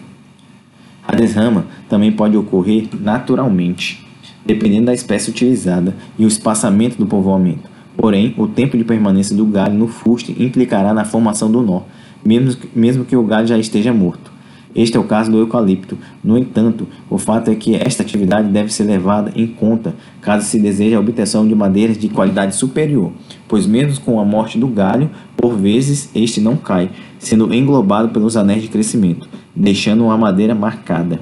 A 1.07 1.15
desrama 1.15 1.67
também 1.89 2.11
pode 2.11 2.37
ocorrer 2.37 2.89
naturalmente, 3.01 4.07
dependendo 4.47 4.87
da 4.87 4.95
espécie 4.95 5.31
utilizada 5.31 5.95
e 6.19 6.25
o 6.25 6.29
espaçamento 6.29 6.97
do 6.97 7.07
povoamento. 7.07 7.71
Porém, 7.97 8.35
o 8.39 8.49
tempo 8.49 8.79
de 8.79 8.85
permanência 8.85 9.37
do 9.37 9.45
galho 9.45 9.75
no 9.75 9.87
fuste 9.87 10.35
implicará 10.43 10.95
na 10.95 11.05
formação 11.05 11.51
do 11.51 11.61
nó, 11.61 11.83
mesmo, 12.25 12.61
mesmo 12.75 13.05
que 13.05 13.15
o 13.15 13.23
galho 13.23 13.47
já 13.47 13.59
esteja 13.59 13.93
morto. 13.93 14.32
Este 14.75 14.97
é 14.97 15.01
o 15.01 15.05
caso 15.05 15.31
do 15.31 15.39
eucalipto. 15.39 15.99
No 16.25 16.39
entanto, 16.39 16.89
o 17.11 17.19
fato 17.19 17.51
é 17.51 17.55
que 17.55 17.75
esta 17.75 18.03
atividade 18.03 18.49
deve 18.49 18.73
ser 18.73 18.85
levada 18.85 19.33
em 19.37 19.47
conta 19.47 19.95
caso 20.21 20.47
se 20.47 20.59
deseje 20.59 20.95
a 20.95 21.01
obtenção 21.01 21.47
de 21.47 21.55
madeiras 21.55 21.99
de 21.99 22.09
qualidade 22.09 22.57
superior, 22.57 23.13
pois 23.47 23.67
mesmo 23.67 24.01
com 24.05 24.19
a 24.19 24.25
morte 24.25 24.59
do 24.59 24.67
galho, 24.67 25.11
por 25.37 25.55
vezes 25.57 26.11
este 26.15 26.41
não 26.41 26.57
cai, 26.57 26.91
sendo 27.19 27.53
englobado 27.53 28.09
pelos 28.09 28.37
anéis 28.37 28.63
de 28.63 28.69
crescimento, 28.69 29.29
deixando 29.55 30.05
uma 30.05 30.17
madeira 30.17 30.55
marcada. 30.55 31.21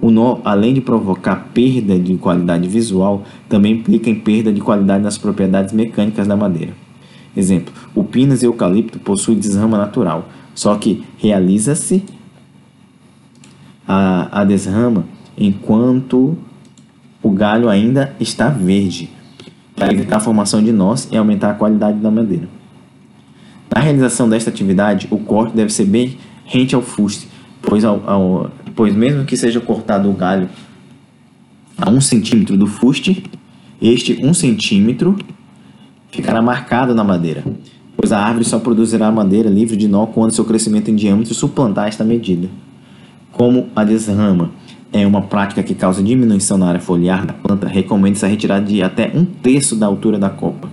O 0.00 0.10
nó, 0.10 0.38
além 0.44 0.74
de 0.74 0.80
provocar 0.80 1.50
perda 1.52 1.98
de 1.98 2.16
qualidade 2.16 2.68
visual, 2.68 3.24
também 3.48 3.74
implica 3.74 4.08
em 4.08 4.14
perda 4.14 4.52
de 4.52 4.60
qualidade 4.60 5.02
nas 5.02 5.18
propriedades 5.18 5.72
mecânicas 5.72 6.26
da 6.26 6.36
madeira. 6.36 6.72
Exemplo: 7.36 7.72
o 7.94 8.04
pinus 8.04 8.42
e 8.42 8.46
eucalipto 8.46 8.98
possuem 8.98 9.38
desrama 9.38 9.76
natural, 9.76 10.28
só 10.54 10.76
que 10.76 11.02
realiza-se 11.18 12.04
a, 13.88 14.42
a 14.42 14.44
desrama 14.44 15.06
enquanto 15.36 16.36
o 17.22 17.30
galho 17.30 17.70
ainda 17.70 18.14
está 18.20 18.50
verde, 18.50 19.10
para 19.74 19.92
evitar 19.92 20.16
a 20.18 20.20
formação 20.20 20.62
de 20.62 20.72
nós 20.72 21.08
e 21.10 21.16
aumentar 21.16 21.50
a 21.50 21.54
qualidade 21.54 21.98
da 21.98 22.10
madeira. 22.10 22.48
Na 23.74 23.80
realização 23.80 24.28
desta 24.28 24.50
atividade, 24.50 25.08
o 25.10 25.18
corte 25.18 25.56
deve 25.56 25.72
ser 25.72 25.84
bem 25.84 26.18
rente 26.44 26.74
ao 26.74 26.82
fuste, 26.82 27.28
pois, 27.62 27.84
ao, 27.84 28.02
ao, 28.08 28.50
pois 28.74 28.94
mesmo 28.94 29.24
que 29.24 29.36
seja 29.36 29.60
cortado 29.60 30.10
o 30.10 30.12
galho 30.12 30.48
a 31.76 31.88
um 31.90 32.00
centímetro 32.00 32.56
do 32.56 32.66
fuste, 32.66 33.24
este 33.80 34.18
um 34.24 34.34
centímetro 34.34 35.16
ficará 36.10 36.42
marcado 36.42 36.94
na 36.94 37.04
madeira, 37.04 37.44
pois 37.96 38.10
a 38.10 38.18
árvore 38.18 38.44
só 38.44 38.58
produzirá 38.58 39.10
madeira 39.12 39.48
livre 39.48 39.76
de 39.76 39.86
nó 39.86 40.06
quando 40.06 40.34
seu 40.34 40.44
crescimento 40.44 40.90
em 40.90 40.96
diâmetro 40.96 41.34
suplantar 41.34 41.86
esta 41.86 42.02
medida. 42.02 42.48
Como 43.38 43.68
a 43.76 43.84
desrama 43.84 44.50
é 44.92 45.06
uma 45.06 45.22
prática 45.22 45.62
que 45.62 45.72
causa 45.72 46.02
diminuição 46.02 46.58
na 46.58 46.66
área 46.66 46.80
foliar 46.80 47.24
da 47.24 47.32
planta, 47.32 47.68
recomenda-se 47.68 48.24
a 48.24 48.28
retirada 48.28 48.66
de 48.66 48.82
até 48.82 49.12
um 49.14 49.24
terço 49.24 49.76
da 49.76 49.86
altura 49.86 50.18
da 50.18 50.28
copa. 50.28 50.68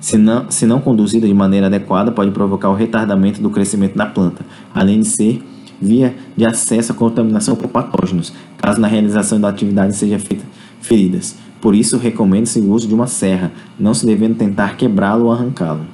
Se 0.00 0.16
não, 0.16 0.50
se 0.50 0.64
não 0.64 0.80
conduzida 0.80 1.26
de 1.26 1.34
maneira 1.34 1.66
adequada, 1.66 2.10
pode 2.10 2.30
provocar 2.30 2.70
o 2.70 2.74
retardamento 2.74 3.42
do 3.42 3.50
crescimento 3.50 3.98
da 3.98 4.06
planta, 4.06 4.46
além 4.74 5.00
de 5.00 5.08
ser 5.08 5.42
via 5.78 6.16
de 6.34 6.46
acesso 6.46 6.92
à 6.92 6.94
contaminação 6.94 7.54
por 7.54 7.68
patógenos, 7.68 8.32
caso 8.56 8.80
na 8.80 8.88
realização 8.88 9.38
da 9.38 9.50
atividade 9.50 9.94
seja 9.94 10.18
feita 10.18 10.44
feridas. 10.80 11.36
Por 11.60 11.74
isso, 11.74 11.98
recomenda-se 11.98 12.60
o 12.60 12.72
uso 12.72 12.88
de 12.88 12.94
uma 12.94 13.06
serra, 13.06 13.52
não 13.78 13.92
se 13.92 14.06
devendo 14.06 14.36
tentar 14.36 14.78
quebrá-lo 14.78 15.26
ou 15.26 15.32
arrancá-lo. 15.32 15.84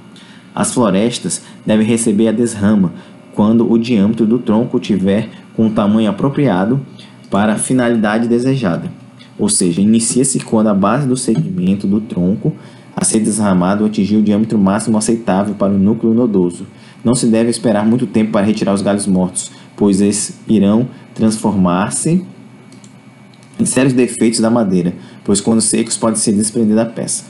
As 0.54 0.72
florestas 0.72 1.42
devem 1.66 1.84
receber 1.84 2.28
a 2.28 2.32
desrama 2.32 2.92
quando 3.34 3.68
o 3.68 3.76
diâmetro 3.76 4.24
do 4.24 4.38
tronco 4.38 4.78
tiver 4.78 5.39
com 5.56 5.66
o 5.66 5.70
tamanho 5.70 6.10
apropriado 6.10 6.80
para 7.30 7.54
a 7.54 7.58
finalidade 7.58 8.28
desejada. 8.28 8.90
Ou 9.38 9.48
seja, 9.48 9.80
inicia-se 9.80 10.40
quando 10.40 10.68
a 10.68 10.74
base 10.74 11.06
do 11.06 11.16
segmento 11.16 11.86
do 11.86 12.00
tronco 12.00 12.52
a 12.94 13.04
ser 13.04 13.20
desramado 13.20 13.84
atingir 13.84 14.16
o 14.16 14.22
diâmetro 14.22 14.58
máximo 14.58 14.98
aceitável 14.98 15.54
para 15.54 15.72
o 15.72 15.78
núcleo 15.78 16.12
nodoso. 16.12 16.66
Não 17.02 17.14
se 17.14 17.26
deve 17.26 17.48
esperar 17.48 17.86
muito 17.86 18.06
tempo 18.06 18.32
para 18.32 18.44
retirar 18.44 18.74
os 18.74 18.82
galhos 18.82 19.06
mortos, 19.06 19.50
pois 19.76 20.00
eles 20.00 20.38
irão 20.46 20.88
transformar-se 21.14 22.22
em 23.58 23.64
sérios 23.64 23.94
defeitos 23.94 24.40
da 24.40 24.50
madeira, 24.50 24.92
pois 25.24 25.40
quando 25.40 25.60
secos 25.60 25.96
pode 25.96 26.18
se 26.18 26.32
desprender 26.32 26.76
da 26.76 26.84
peça. 26.84 27.24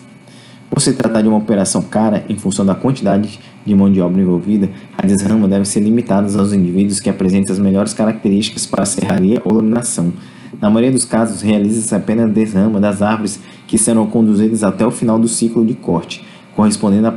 Por 0.71 0.81
se 0.81 0.93
tratar 0.93 1.21
de 1.21 1.29
uma 1.29 1.39
operação 1.39 1.83
cara, 1.83 2.25
em 2.29 2.37
função 2.37 2.65
da 2.65 2.77
quantidade 2.77 3.41
de 3.67 3.75
mão 3.75 3.91
de 3.91 4.01
obra 4.01 4.23
envolvida, 4.23 4.71
a 4.97 5.05
desrama 5.05 5.49
deve 5.49 5.65
ser 5.65 5.81
limitada 5.81 6.39
aos 6.39 6.53
indivíduos 6.53 7.01
que 7.01 7.11
apresentem 7.11 7.53
as 7.53 7.59
melhores 7.59 7.93
características 7.93 8.67
para 8.67 8.87
serraria 8.87 9.43
ou 9.45 9.53
laminação. 9.53 10.13
Na 10.61 10.71
maioria 10.71 10.93
dos 10.93 11.05
casos, 11.05 11.43
realiza-se 11.43 11.93
apenas 11.93 12.31
a 12.31 12.33
desrama 12.33 12.79
das 12.79 13.03
árvores 13.03 13.41
que 13.67 13.77
serão 13.77 14.07
conduzidas 14.07 14.63
até 14.63 14.87
o 14.87 14.93
final 14.93 15.19
do 15.19 15.27
ciclo 15.27 15.67
de 15.67 15.75
corte, 15.75 16.25
correspondendo 16.55 17.09
a 17.09 17.15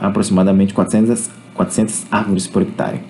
aproximadamente 0.00 0.74
400, 0.74 1.30
400 1.54 2.06
árvores 2.10 2.48
por 2.48 2.62
hectare. 2.62 3.00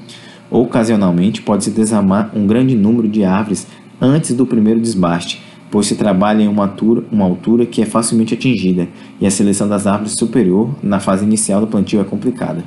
Ocasionalmente, 0.51 1.41
pode-se 1.41 1.71
desarmar 1.71 2.31
um 2.35 2.47
grande 2.47 2.77
número 2.77 3.09
de 3.09 3.25
árvores 3.25 3.67
antes 4.01 4.35
do 4.35 4.47
primeiro 4.47 4.79
desbaste, 4.79 5.43
pois 5.71 5.87
se 5.87 5.97
trabalha 5.97 6.43
em 6.43 6.49
uma 6.49 6.65
altura, 6.65 7.05
uma 7.11 7.25
altura 7.25 7.67
que 7.67 7.83
é 7.83 7.87
facilmente 7.87 8.35
atingida 8.35 8.89
e 9.21 9.27
a 9.27 9.31
seleção 9.31 9.69
das 9.69 9.87
árvores 9.87 10.13
superior 10.13 10.71
na 10.83 11.01
fase 11.01 11.25
inicial 11.25 11.61
do 11.61 11.67
plantio 11.67 12.01
é 12.01 12.05
complicada. 12.05 12.65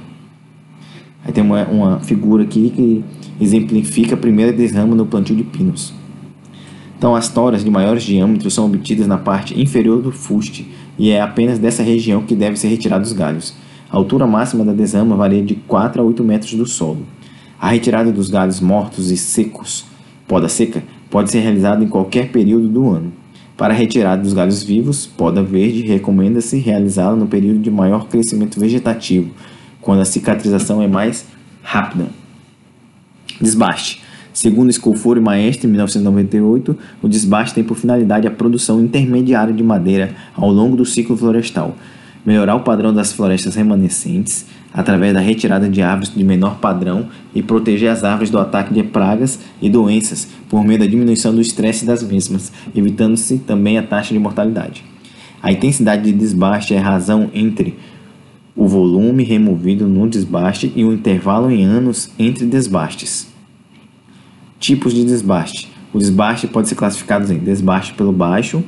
Aí 1.26 1.32
tem 1.32 1.44
uma, 1.44 1.64
uma 1.66 2.00
figura 2.00 2.44
aqui 2.44 2.70
que 2.70 3.04
exemplifica 3.44 4.16
a 4.16 4.18
primeira 4.18 4.52
desrama 4.52 4.96
no 4.96 5.06
plantio 5.06 5.36
de 5.36 5.44
pinos. 5.44 5.94
Então, 6.98 7.16
as 7.16 7.30
toras 7.30 7.64
de 7.64 7.70
maiores 7.70 8.04
diâmetros 8.04 8.54
são 8.54 8.66
obtidas 8.66 9.08
na 9.08 9.18
parte 9.18 9.60
inferior 9.60 10.02
do 10.02 10.12
fuste 10.12 10.70
e 10.98 11.12
é 11.12 11.22
apenas 11.22 11.58
dessa 11.58 11.82
região 11.82 12.24
que 12.24 12.36
deve 12.36 12.58
ser 12.58 12.68
retirado 12.68 13.06
os 13.06 13.14
galhos. 13.14 13.56
A 13.90 13.96
altura 13.96 14.28
máxima 14.28 14.66
da 14.66 14.74
desrama 14.74 15.16
varia 15.16 15.42
de 15.42 15.56
4 15.56 16.02
a 16.02 16.06
8 16.06 16.24
metros 16.24 16.54
do 16.56 16.66
solo. 16.66 17.06
A 17.60 17.70
retirada 17.70 18.12
dos 18.12 18.30
galhos 18.30 18.60
mortos 18.60 19.12
e 19.12 19.18
secos, 19.18 19.86
poda 20.28 20.50
seca, 20.50 20.84
pode 21.10 21.32
ser 21.32 21.40
realizado 21.40 21.84
em 21.84 21.88
qualquer 21.88 22.32
período 22.32 22.68
do 22.68 22.90
ano. 22.90 23.12
Para 23.58 23.74
a 23.74 23.78
retirada 23.78 24.22
dos 24.22 24.34
galhos 24.34 24.64
vivos, 24.64 25.06
poda 25.06 25.44
verde, 25.44 25.82
recomenda-se 25.82 26.58
realizá-la 26.58 27.16
no 27.16 27.28
período 27.28 27.60
de 27.60 27.70
maior 27.70 28.08
crescimento 28.08 28.60
vegetativo, 28.60 29.32
quando 29.82 30.02
a 30.02 30.06
cicatrização 30.06 30.82
é 30.82 30.88
mais 30.88 31.26
rápida. 31.62 32.08
Desbaste. 33.42 34.02
Segundo 34.32 34.72
Scolforo 34.72 35.20
e 35.20 35.24
Maestre, 35.24 35.68
em 35.68 35.72
1998, 35.72 36.78
o 37.02 37.10
desbaste 37.10 37.56
tem 37.56 37.64
por 37.64 37.76
finalidade 37.76 38.28
a 38.28 38.32
produção 38.32 38.82
intermediária 38.82 39.54
de 39.54 39.64
madeira 39.64 40.16
ao 40.34 40.50
longo 40.50 40.78
do 40.78 40.86
ciclo 40.86 41.18
florestal, 41.18 41.76
melhorar 42.26 42.56
o 42.56 42.62
padrão 42.62 42.94
das 42.94 43.12
florestas 43.12 43.56
remanescentes, 43.56 44.46
através 44.74 45.14
da 45.14 45.20
retirada 45.20 45.68
de 45.68 45.82
árvores 45.82 46.14
de 46.14 46.24
menor 46.24 46.60
padrão 46.60 47.08
e 47.34 47.42
proteger 47.42 47.90
as 47.90 48.04
árvores 48.04 48.30
do 48.30 48.38
ataque 48.38 48.74
de 48.74 48.84
pragas 48.84 49.40
e 49.62 49.70
doenças 49.70 50.28
por 50.48 50.64
meio 50.64 50.80
da 50.80 50.86
diminuição 50.86 51.34
do 51.34 51.42
estresse 51.42 51.86
das 51.86 52.04
mesmas, 52.04 52.52
evitando-se 52.76 53.40
também 53.40 53.78
a 53.78 53.84
taxa 53.84 54.14
de 54.14 54.20
mortalidade. 54.20 54.84
A 55.42 55.52
intensidade 55.52 56.04
de 56.04 56.12
desbaste 56.12 56.74
é 56.74 56.80
a 56.80 56.84
razão 56.84 57.30
entre 57.34 57.78
o 58.56 58.68
volume 58.68 59.24
removido 59.24 59.88
no 59.88 60.08
desbaste 60.08 60.72
e 60.76 60.84
o 60.84 60.92
intervalo 60.92 61.50
em 61.50 61.64
anos 61.64 62.12
entre 62.20 62.46
desbastes. 62.46 63.28
Tipos 64.60 64.94
de 64.94 65.06
desbaste. 65.06 65.72
O 65.94 65.98
desbaste 65.98 66.46
pode 66.46 66.68
ser 66.68 66.76
classificado 66.76 67.32
em 67.32 67.40
desbaste 67.40 67.94
pelo 67.94 68.12
baixo, 68.12 68.62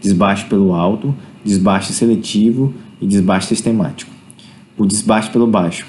desbaste 0.00 0.46
pelo 0.46 0.72
alto, 0.72 1.12
desbaste 1.44 1.92
seletivo 1.92 2.72
e 3.00 3.06
desbaste 3.06 3.48
sistemático. 3.48 4.13
O 4.76 4.86
desbaste 4.86 5.30
pelo 5.30 5.46
baixo 5.46 5.86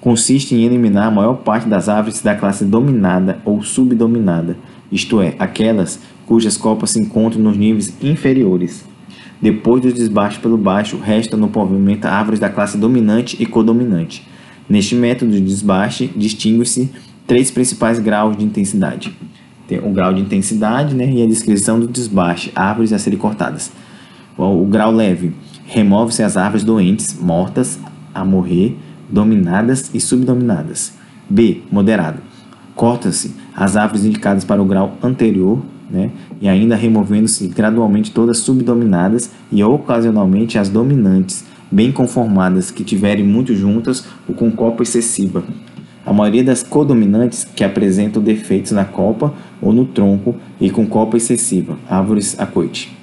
consiste 0.00 0.54
em 0.54 0.64
eliminar 0.64 1.08
a 1.08 1.10
maior 1.10 1.38
parte 1.38 1.68
das 1.68 1.88
árvores 1.88 2.20
da 2.22 2.34
classe 2.34 2.64
dominada 2.64 3.40
ou 3.44 3.62
subdominada, 3.62 4.56
isto 4.90 5.20
é, 5.20 5.34
aquelas 5.38 6.00
cujas 6.24 6.56
copas 6.56 6.90
se 6.90 7.00
encontram 7.00 7.42
nos 7.42 7.56
níveis 7.56 7.94
inferiores. 8.02 8.84
Depois 9.40 9.82
do 9.82 9.92
desbaste 9.92 10.40
pelo 10.40 10.56
baixo, 10.56 10.98
resta 10.98 11.36
no 11.36 11.48
pavimento 11.48 12.06
árvores 12.06 12.40
da 12.40 12.48
classe 12.48 12.76
dominante 12.76 13.36
e 13.40 13.46
codominante. 13.46 14.26
Neste 14.68 14.94
método 14.94 15.32
de 15.32 15.40
desbaste, 15.40 16.12
distingue-se 16.14 16.90
três 17.26 17.50
principais 17.50 17.98
graus 17.98 18.36
de 18.36 18.44
intensidade. 18.44 19.14
Tem 19.66 19.78
o 19.78 19.90
grau 19.90 20.12
de 20.12 20.20
intensidade 20.20 20.94
né, 20.94 21.10
e 21.10 21.22
a 21.22 21.26
descrição 21.26 21.78
do 21.78 21.86
desbaste, 21.86 22.50
árvores 22.54 22.92
a 22.92 22.98
serem 22.98 23.18
cortadas. 23.18 23.70
O, 24.36 24.62
o 24.62 24.66
grau 24.66 24.90
leve, 24.90 25.32
remove-se 25.66 26.22
as 26.22 26.36
árvores 26.36 26.64
doentes, 26.64 27.18
mortas, 27.20 27.78
a 28.14 28.24
morrer, 28.24 28.76
dominadas 29.08 29.90
e 29.94 30.00
subdominadas. 30.00 30.92
B. 31.28 31.62
Moderado. 31.70 32.20
Corta-se 32.74 33.34
as 33.54 33.76
árvores 33.76 34.04
indicadas 34.04 34.44
para 34.44 34.62
o 34.62 34.64
grau 34.64 34.96
anterior, 35.02 35.62
né? 35.90 36.10
e 36.40 36.48
ainda 36.48 36.76
removendo-se 36.76 37.48
gradualmente 37.48 38.10
todas 38.10 38.38
subdominadas 38.38 39.30
e 39.50 39.62
ocasionalmente 39.64 40.58
as 40.58 40.68
dominantes, 40.68 41.44
bem 41.70 41.90
conformadas, 41.90 42.70
que 42.70 42.84
tiverem 42.84 43.24
muito 43.24 43.54
juntas 43.54 44.04
ou 44.28 44.34
com 44.34 44.50
copa 44.50 44.82
excessiva. 44.82 45.42
A 46.06 46.12
maioria 46.12 46.44
das 46.44 46.62
codominantes 46.62 47.44
que 47.44 47.64
apresentam 47.64 48.22
defeitos 48.22 48.72
na 48.72 48.84
copa 48.84 49.34
ou 49.60 49.72
no 49.72 49.84
tronco 49.84 50.36
e 50.60 50.70
com 50.70 50.86
copa 50.86 51.16
excessiva, 51.16 51.76
árvores 51.88 52.38
acoite. 52.38 52.96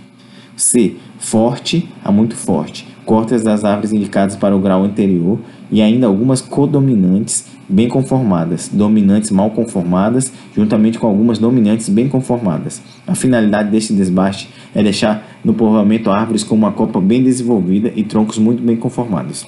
C. 0.55 0.95
Forte 1.19 1.89
a 2.03 2.11
muito 2.11 2.35
forte, 2.35 2.87
cortas 3.05 3.43
das 3.43 3.63
árvores 3.63 3.93
indicadas 3.93 4.35
para 4.35 4.55
o 4.55 4.59
grau 4.59 4.83
anterior 4.83 5.39
e 5.71 5.81
ainda 5.81 6.07
algumas 6.07 6.41
codominantes 6.41 7.45
bem 7.67 7.87
conformadas, 7.87 8.69
dominantes 8.71 9.31
mal 9.31 9.51
conformadas, 9.51 10.31
juntamente 10.55 10.99
com 10.99 11.07
algumas 11.07 11.39
dominantes 11.39 11.89
bem 11.89 12.07
conformadas. 12.07 12.81
A 13.07 13.15
finalidade 13.15 13.69
deste 13.69 13.93
desbaste 13.93 14.49
é 14.73 14.83
deixar 14.83 15.25
no 15.43 15.53
povoamento 15.53 16.11
árvores 16.11 16.43
com 16.43 16.55
uma 16.55 16.71
copa 16.71 16.99
bem 16.99 17.23
desenvolvida 17.23 17.91
e 17.95 18.03
troncos 18.03 18.37
muito 18.37 18.61
bem 18.61 18.75
conformados. 18.75 19.47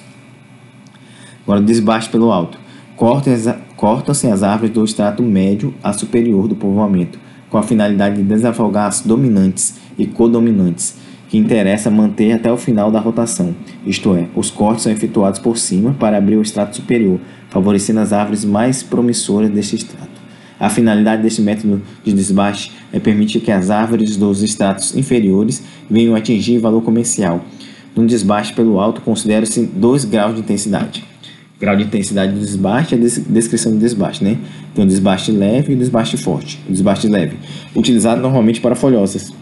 Agora, 1.44 1.60
desbaste 1.60 2.10
pelo 2.10 2.30
alto. 2.30 2.58
Cortam-se 2.96 4.26
as 4.26 4.42
árvores 4.42 4.74
do 4.74 4.84
extrato 4.84 5.22
médio 5.22 5.72
a 5.82 5.92
superior 5.92 6.48
do 6.48 6.56
povoamento, 6.56 7.18
com 7.48 7.56
a 7.56 7.62
finalidade 7.62 8.16
de 8.16 8.22
desafogar 8.22 8.86
as 8.86 9.02
dominantes 9.02 9.76
e 9.96 10.06
codominantes, 10.06 10.96
que 11.28 11.36
interessa 11.36 11.90
manter 11.90 12.32
até 12.32 12.50
o 12.50 12.56
final 12.56 12.90
da 12.90 12.98
rotação, 12.98 13.54
isto 13.86 14.14
é, 14.16 14.26
os 14.34 14.50
cortes 14.50 14.84
são 14.84 14.92
efetuados 14.92 15.38
por 15.38 15.58
cima 15.58 15.94
para 15.98 16.16
abrir 16.16 16.36
o 16.36 16.42
extrato 16.42 16.76
superior, 16.76 17.20
favorecendo 17.50 18.00
as 18.00 18.12
árvores 18.12 18.44
mais 18.44 18.82
promissoras 18.82 19.50
deste 19.50 19.76
extrato. 19.76 20.18
A 20.58 20.68
finalidade 20.68 21.22
deste 21.22 21.40
método 21.40 21.80
de 22.02 22.12
desbaste 22.12 22.72
é 22.92 22.98
permitir 22.98 23.40
que 23.40 23.52
as 23.52 23.70
árvores 23.70 24.16
dos 24.16 24.42
estratos 24.42 24.96
inferiores 24.96 25.62
venham 25.88 26.16
atingir 26.16 26.58
valor 26.58 26.82
comercial. 26.82 27.44
No 27.94 28.06
desbaste 28.06 28.54
pelo 28.54 28.80
alto, 28.80 29.00
considera-se 29.02 29.66
dois 29.66 30.04
graus 30.04 30.34
de 30.34 30.40
intensidade. 30.40 31.04
Grau 31.60 31.76
de 31.76 31.84
intensidade 31.84 32.32
do 32.32 32.40
desbaste 32.40 32.94
é 32.94 32.98
a 32.98 33.00
descrição 33.00 33.72
do 33.72 33.78
desbaste, 33.78 34.22
né? 34.22 34.38
Tem 34.74 34.84
o 34.84 34.88
desbaste 34.88 35.32
leve 35.32 35.72
e 35.72 35.74
o 35.74 35.78
desbaste 35.78 36.16
forte. 36.16 36.60
O 36.68 36.72
desbaste 36.72 37.08
leve, 37.08 37.36
utilizado 37.74 38.20
normalmente 38.20 38.60
para 38.60 38.76
folhosas, 38.76 39.32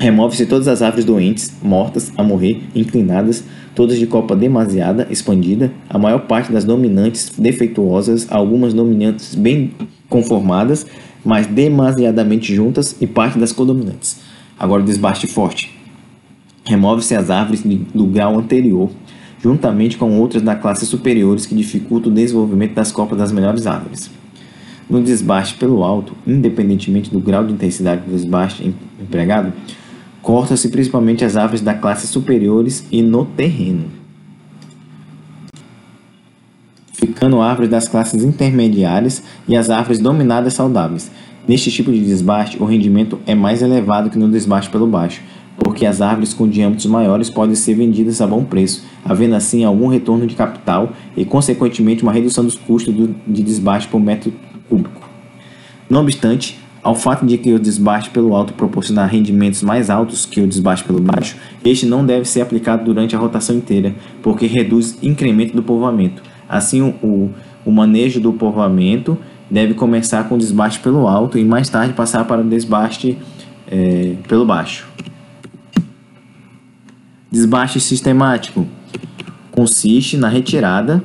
Remove-se 0.00 0.46
todas 0.46 0.66
as 0.66 0.80
árvores 0.80 1.04
doentes, 1.04 1.52
mortas, 1.62 2.10
a 2.16 2.22
morrer, 2.22 2.62
inclinadas, 2.74 3.44
todas 3.74 3.98
de 3.98 4.06
copa 4.06 4.34
demasiada, 4.34 5.06
expandida, 5.10 5.70
a 5.90 5.98
maior 5.98 6.20
parte 6.20 6.50
das 6.50 6.64
dominantes 6.64 7.30
defeituosas, 7.36 8.26
algumas 8.30 8.72
dominantes 8.72 9.34
bem 9.34 9.72
conformadas, 10.08 10.86
mas 11.22 11.46
demasiadamente 11.46 12.54
juntas, 12.54 12.96
e 12.98 13.06
parte 13.06 13.38
das 13.38 13.52
codominantes. 13.52 14.22
Agora 14.58 14.82
desbaste 14.82 15.26
forte. 15.26 15.70
Remove-se 16.64 17.14
as 17.14 17.28
árvores 17.28 17.62
do 17.62 18.06
grau 18.06 18.38
anterior, 18.38 18.88
juntamente 19.42 19.98
com 19.98 20.18
outras 20.18 20.42
da 20.42 20.54
classe 20.54 20.86
superiores 20.86 21.44
que 21.44 21.54
dificultam 21.54 22.10
o 22.10 22.14
desenvolvimento 22.14 22.72
das 22.72 22.90
copas 22.90 23.18
das 23.18 23.32
melhores 23.32 23.66
árvores. 23.66 24.10
No 24.88 25.02
desbaste 25.02 25.56
pelo 25.56 25.84
alto, 25.84 26.14
independentemente 26.26 27.10
do 27.10 27.20
grau 27.20 27.44
de 27.44 27.52
intensidade 27.52 28.00
do 28.00 28.12
desbaste 28.12 28.74
empregado, 28.98 29.52
Corta-se 30.22 30.68
principalmente 30.68 31.24
as 31.24 31.36
árvores 31.36 31.62
da 31.62 31.74
classe 31.74 32.06
superiores 32.06 32.86
e 32.92 33.02
no 33.02 33.24
terreno, 33.24 33.86
ficando 36.92 37.40
árvores 37.40 37.70
das 37.70 37.88
classes 37.88 38.22
intermediárias 38.22 39.22
e 39.48 39.56
as 39.56 39.70
árvores 39.70 39.98
dominadas 39.98 40.54
saudáveis. 40.54 41.10
Neste 41.48 41.70
tipo 41.70 41.90
de 41.90 42.00
desbaste, 42.00 42.62
o 42.62 42.66
rendimento 42.66 43.18
é 43.26 43.34
mais 43.34 43.62
elevado 43.62 44.10
que 44.10 44.18
no 44.18 44.30
desbaste 44.30 44.70
pelo 44.70 44.86
baixo, 44.86 45.22
porque 45.56 45.86
as 45.86 46.00
árvores 46.00 46.34
com 46.34 46.46
diâmetros 46.46 46.86
maiores 46.86 47.30
podem 47.30 47.54
ser 47.54 47.74
vendidas 47.74 48.20
a 48.20 48.26
bom 48.26 48.44
preço, 48.44 48.84
havendo 49.04 49.34
assim 49.34 49.64
algum 49.64 49.88
retorno 49.88 50.26
de 50.26 50.34
capital 50.34 50.92
e, 51.16 51.24
consequentemente, 51.24 52.02
uma 52.02 52.12
redução 52.12 52.44
dos 52.44 52.56
custos 52.56 52.94
de 52.94 53.42
desbaste 53.42 53.88
por 53.88 53.98
metro 53.98 54.32
cúbico. 54.68 55.08
Não 55.88 56.02
obstante, 56.02 56.58
ao 56.82 56.94
fato 56.94 57.26
de 57.26 57.36
que 57.36 57.52
o 57.52 57.58
desbaste 57.58 58.10
pelo 58.10 58.34
alto 58.34 58.54
proporcionar 58.54 59.08
rendimentos 59.08 59.62
mais 59.62 59.90
altos 59.90 60.24
que 60.24 60.40
o 60.40 60.46
desbaste 60.46 60.84
pelo 60.84 61.00
baixo, 61.00 61.36
este 61.64 61.86
não 61.86 62.04
deve 62.04 62.24
ser 62.24 62.40
aplicado 62.40 62.84
durante 62.84 63.14
a 63.14 63.18
rotação 63.18 63.56
inteira, 63.56 63.94
porque 64.22 64.46
reduz 64.46 64.98
incremento 65.02 65.54
do 65.54 65.62
povoamento. 65.62 66.22
Assim, 66.48 66.80
o, 67.02 67.30
o 67.64 67.70
manejo 67.70 68.20
do 68.20 68.32
povoamento 68.32 69.18
deve 69.50 69.74
começar 69.74 70.28
com 70.28 70.36
o 70.36 70.38
desbaste 70.38 70.80
pelo 70.80 71.06
alto 71.06 71.38
e 71.38 71.44
mais 71.44 71.68
tarde 71.68 71.92
passar 71.92 72.24
para 72.24 72.40
o 72.40 72.44
desbaste 72.44 73.18
é, 73.70 74.14
pelo 74.26 74.46
baixo. 74.46 74.88
Desbaste 77.30 77.78
sistemático 77.78 78.66
consiste 79.50 80.16
na 80.16 80.28
retirada 80.28 81.02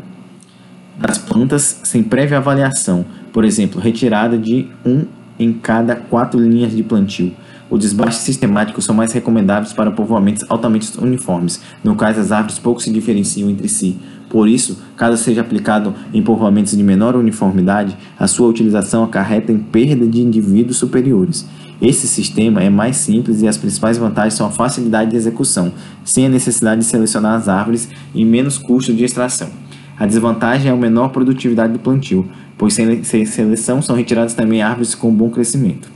das 0.97 1.17
plantas 1.17 1.81
sem 1.83 2.01
prévia 2.01 2.37
avaliação, 2.37 3.05
por 3.33 3.43
exemplo, 3.43 3.81
retirada 3.81 4.37
de 4.37 4.67
um 4.85 5.05
em 5.39 5.53
cada 5.53 5.95
quatro 5.95 6.39
linhas 6.39 6.75
de 6.75 6.83
plantio. 6.83 7.33
O 7.69 7.77
desbaste 7.77 8.21
sistemático 8.21 8.81
são 8.81 8.93
mais 8.93 9.11
recomendáveis 9.11 9.73
para 9.73 9.91
povoamentos 9.91 10.43
altamente 10.47 10.91
uniformes, 10.99 11.59
no 11.83 11.95
quais 11.95 12.17
as 12.17 12.31
árvores 12.31 12.59
pouco 12.59 12.81
se 12.81 12.91
diferenciam 12.91 13.49
entre 13.49 13.67
si. 13.67 13.97
Por 14.29 14.47
isso, 14.47 14.77
caso 14.95 15.21
seja 15.21 15.41
aplicado 15.41 15.93
em 16.13 16.21
povoamentos 16.21 16.77
de 16.77 16.83
menor 16.83 17.15
uniformidade, 17.15 17.97
a 18.19 18.27
sua 18.27 18.47
utilização 18.47 19.03
acarreta 19.03 19.51
em 19.51 19.57
perda 19.57 20.05
de 20.05 20.21
indivíduos 20.21 20.77
superiores. 20.77 21.47
Esse 21.81 22.07
sistema 22.07 22.63
é 22.63 22.69
mais 22.69 22.97
simples 22.97 23.41
e 23.41 23.47
as 23.47 23.57
principais 23.57 23.97
vantagens 23.97 24.35
são 24.35 24.47
a 24.47 24.51
facilidade 24.51 25.11
de 25.11 25.17
execução, 25.17 25.73
sem 26.03 26.25
a 26.25 26.29
necessidade 26.29 26.81
de 26.81 26.87
selecionar 26.87 27.35
as 27.35 27.49
árvores 27.49 27.89
e 28.13 28.23
menos 28.23 28.57
custo 28.57 28.93
de 28.93 29.03
extração. 29.03 29.49
A 29.97 30.05
desvantagem 30.05 30.69
é 30.69 30.73
a 30.73 30.77
menor 30.77 31.09
produtividade 31.09 31.73
do 31.73 31.79
plantio, 31.79 32.27
pois 32.57 32.73
sem 32.73 33.25
seleção 33.25 33.81
são 33.81 33.95
retiradas 33.95 34.33
também 34.33 34.61
árvores 34.61 34.95
com 34.95 35.13
bom 35.13 35.29
crescimento. 35.29 35.89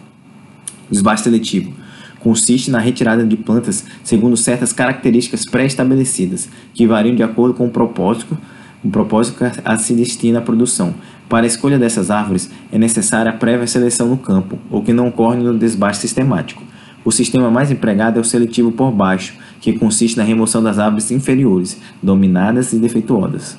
Desbaste 0.90 1.26
seletivo 1.26 1.74
consiste 2.20 2.70
na 2.70 2.80
retirada 2.80 3.26
de 3.26 3.38
plantas 3.38 3.86
segundo 4.04 4.36
certas 4.38 4.74
características 4.74 5.46
pré-estabelecidas, 5.46 6.50
que 6.74 6.86
variam 6.86 7.16
de 7.16 7.24
acordo 7.24 7.54
com 7.54 7.66
o 7.68 7.72
propósito, 7.72 8.38
o 8.84 8.90
propósito 8.90 9.44
a 9.66 9.78
se 9.78 9.94
destina 9.94 10.40
à 10.40 10.42
produção. 10.42 10.94
Para 11.28 11.46
a 11.46 11.48
escolha 11.48 11.78
dessas 11.78 12.10
árvores 12.10 12.50
é 12.72 12.78
necessária 12.78 13.32
a 13.32 13.36
prévia 13.36 13.68
seleção 13.68 14.08
no 14.08 14.18
campo, 14.18 14.58
o 14.70 14.82
que 14.82 14.94
não 14.94 15.08
ocorre 15.08 15.38
no 15.38 15.58
desbaste 15.58 16.02
sistemático. 16.02 16.64
O 17.04 17.12
sistema 17.12 17.50
mais 17.50 17.72
empregado 17.72 18.18
é 18.18 18.22
o 18.22 18.26
seletivo 18.26 18.72
por 18.72 18.92
baixo, 18.92 19.34
que 19.62 19.74
consiste 19.74 20.18
na 20.18 20.24
remoção 20.24 20.62
das 20.62 20.80
árvores 20.80 21.12
inferiores, 21.12 21.80
dominadas 22.02 22.74
e 22.74 22.78
defeituosas, 22.78 23.58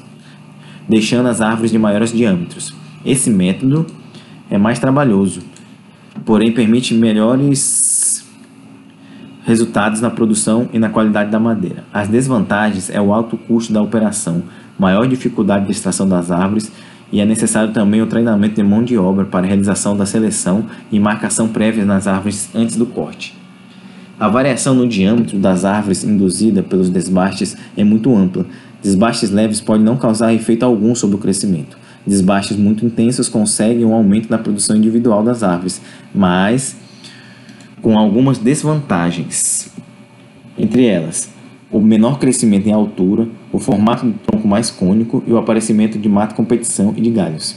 deixando 0.90 1.28
as 1.28 1.40
árvores 1.40 1.70
de 1.70 1.78
maiores 1.78 2.12
diâmetros. 2.12 2.74
Esse 3.06 3.30
método 3.30 3.86
é 4.50 4.58
mais 4.58 4.80
trabalhoso, 4.80 5.40
porém 6.24 6.50
permite 6.50 6.92
melhores 6.94 8.26
resultados 9.44 10.00
na 10.00 10.10
produção 10.10 10.68
e 10.72 10.78
na 10.80 10.90
qualidade 10.90 11.30
da 11.30 11.38
madeira. 11.38 11.84
As 11.92 12.08
desvantagens 12.08 12.90
é 12.90 13.00
o 13.00 13.14
alto 13.14 13.36
custo 13.36 13.72
da 13.72 13.80
operação, 13.80 14.42
maior 14.76 15.06
dificuldade 15.06 15.66
de 15.66 15.72
extração 15.72 16.08
das 16.08 16.32
árvores 16.32 16.72
e 17.12 17.20
é 17.20 17.24
necessário 17.24 17.72
também 17.72 18.02
o 18.02 18.06
treinamento 18.06 18.56
de 18.56 18.62
mão 18.62 18.82
de 18.82 18.98
obra 18.98 19.24
para 19.24 19.46
realização 19.46 19.96
da 19.96 20.04
seleção 20.04 20.66
e 20.90 20.98
marcação 20.98 21.48
prévias 21.48 21.86
nas 21.86 22.08
árvores 22.08 22.50
antes 22.54 22.76
do 22.76 22.86
corte. 22.86 23.38
A 24.18 24.28
variação 24.28 24.74
no 24.74 24.86
diâmetro 24.86 25.38
das 25.38 25.64
árvores 25.64 26.04
induzida 26.04 26.62
pelos 26.62 26.90
desbastes 26.90 27.56
é 27.76 27.82
muito 27.82 28.14
ampla. 28.14 28.44
Desbastes 28.82 29.30
leves 29.30 29.60
podem 29.60 29.84
não 29.84 29.96
causar 29.96 30.32
efeito 30.32 30.64
algum 30.64 30.94
sobre 30.94 31.16
o 31.16 31.18
crescimento. 31.18 31.78
Desbastes 32.06 32.56
muito 32.56 32.84
intensos 32.84 33.28
conseguem 33.28 33.84
um 33.84 33.94
aumento 33.94 34.28
da 34.28 34.38
produção 34.38 34.76
individual 34.76 35.22
das 35.22 35.42
árvores, 35.42 35.80
mas 36.14 36.76
com 37.82 37.98
algumas 37.98 38.38
desvantagens. 38.38 39.70
Entre 40.58 40.86
elas, 40.86 41.30
o 41.70 41.80
menor 41.80 42.18
crescimento 42.18 42.66
em 42.66 42.72
altura, 42.72 43.28
o 43.52 43.58
formato 43.58 44.06
do 44.06 44.12
tronco 44.12 44.48
mais 44.48 44.70
cônico 44.70 45.22
e 45.26 45.32
o 45.32 45.38
aparecimento 45.38 45.98
de 45.98 46.08
mato 46.08 46.34
competição 46.34 46.94
e 46.96 47.00
de 47.00 47.10
galhos. 47.10 47.56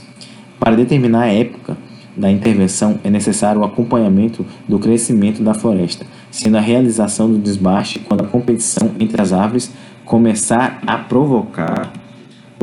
Para 0.60 0.76
determinar 0.76 1.22
a 1.22 1.32
época 1.32 1.76
da 2.16 2.30
intervenção 2.30 3.00
é 3.02 3.10
necessário 3.10 3.60
o 3.60 3.64
acompanhamento 3.64 4.46
do 4.68 4.78
crescimento 4.78 5.42
da 5.42 5.52
floresta, 5.52 6.06
sendo 6.30 6.56
a 6.56 6.60
realização 6.60 7.30
do 7.30 7.38
desbaste 7.38 7.98
quando 7.98 8.22
a 8.22 8.26
competição 8.26 8.92
entre 9.00 9.20
as 9.20 9.32
árvores 9.32 9.72
começar 10.04 10.82
a 10.86 10.98
provocar 10.98 11.92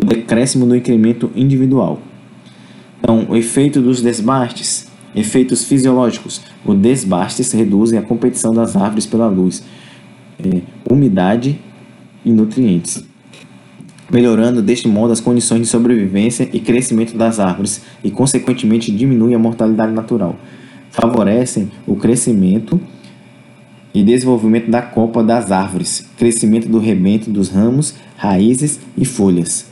o 0.01 0.05
decréscimo 0.05 0.65
do 0.65 0.75
incremento 0.75 1.31
individual. 1.35 1.99
Então, 2.99 3.25
o 3.29 3.35
efeito 3.35 3.81
dos 3.81 4.01
desbastes, 4.01 4.87
efeitos 5.15 5.65
fisiológicos. 5.65 6.41
O 6.65 6.73
desbastes 6.73 7.51
reduzem 7.51 7.97
a 7.97 8.01
competição 8.01 8.53
das 8.53 8.75
árvores 8.75 9.05
pela 9.05 9.27
luz, 9.27 9.63
é, 10.39 10.61
umidade 10.89 11.59
e 12.23 12.31
nutrientes. 12.31 13.03
melhorando 14.11 14.61
deste 14.61 14.89
modo 14.89 15.13
as 15.13 15.21
condições 15.21 15.61
de 15.61 15.67
sobrevivência 15.67 16.49
e 16.51 16.59
crescimento 16.59 17.15
das 17.15 17.39
árvores 17.39 17.81
e, 18.03 18.11
consequentemente, 18.11 18.91
diminui 18.91 19.33
a 19.33 19.39
mortalidade 19.39 19.93
natural. 19.93 20.35
Favorecem 20.89 21.71
o 21.87 21.95
crescimento 21.95 22.77
e 23.93 24.03
desenvolvimento 24.03 24.69
da 24.69 24.81
copa 24.81 25.23
das 25.23 25.51
árvores, 25.51 26.05
crescimento 26.17 26.67
do 26.67 26.79
rebento 26.79 27.29
dos 27.29 27.49
ramos, 27.49 27.95
raízes 28.17 28.79
e 28.97 29.05
folhas. 29.05 29.70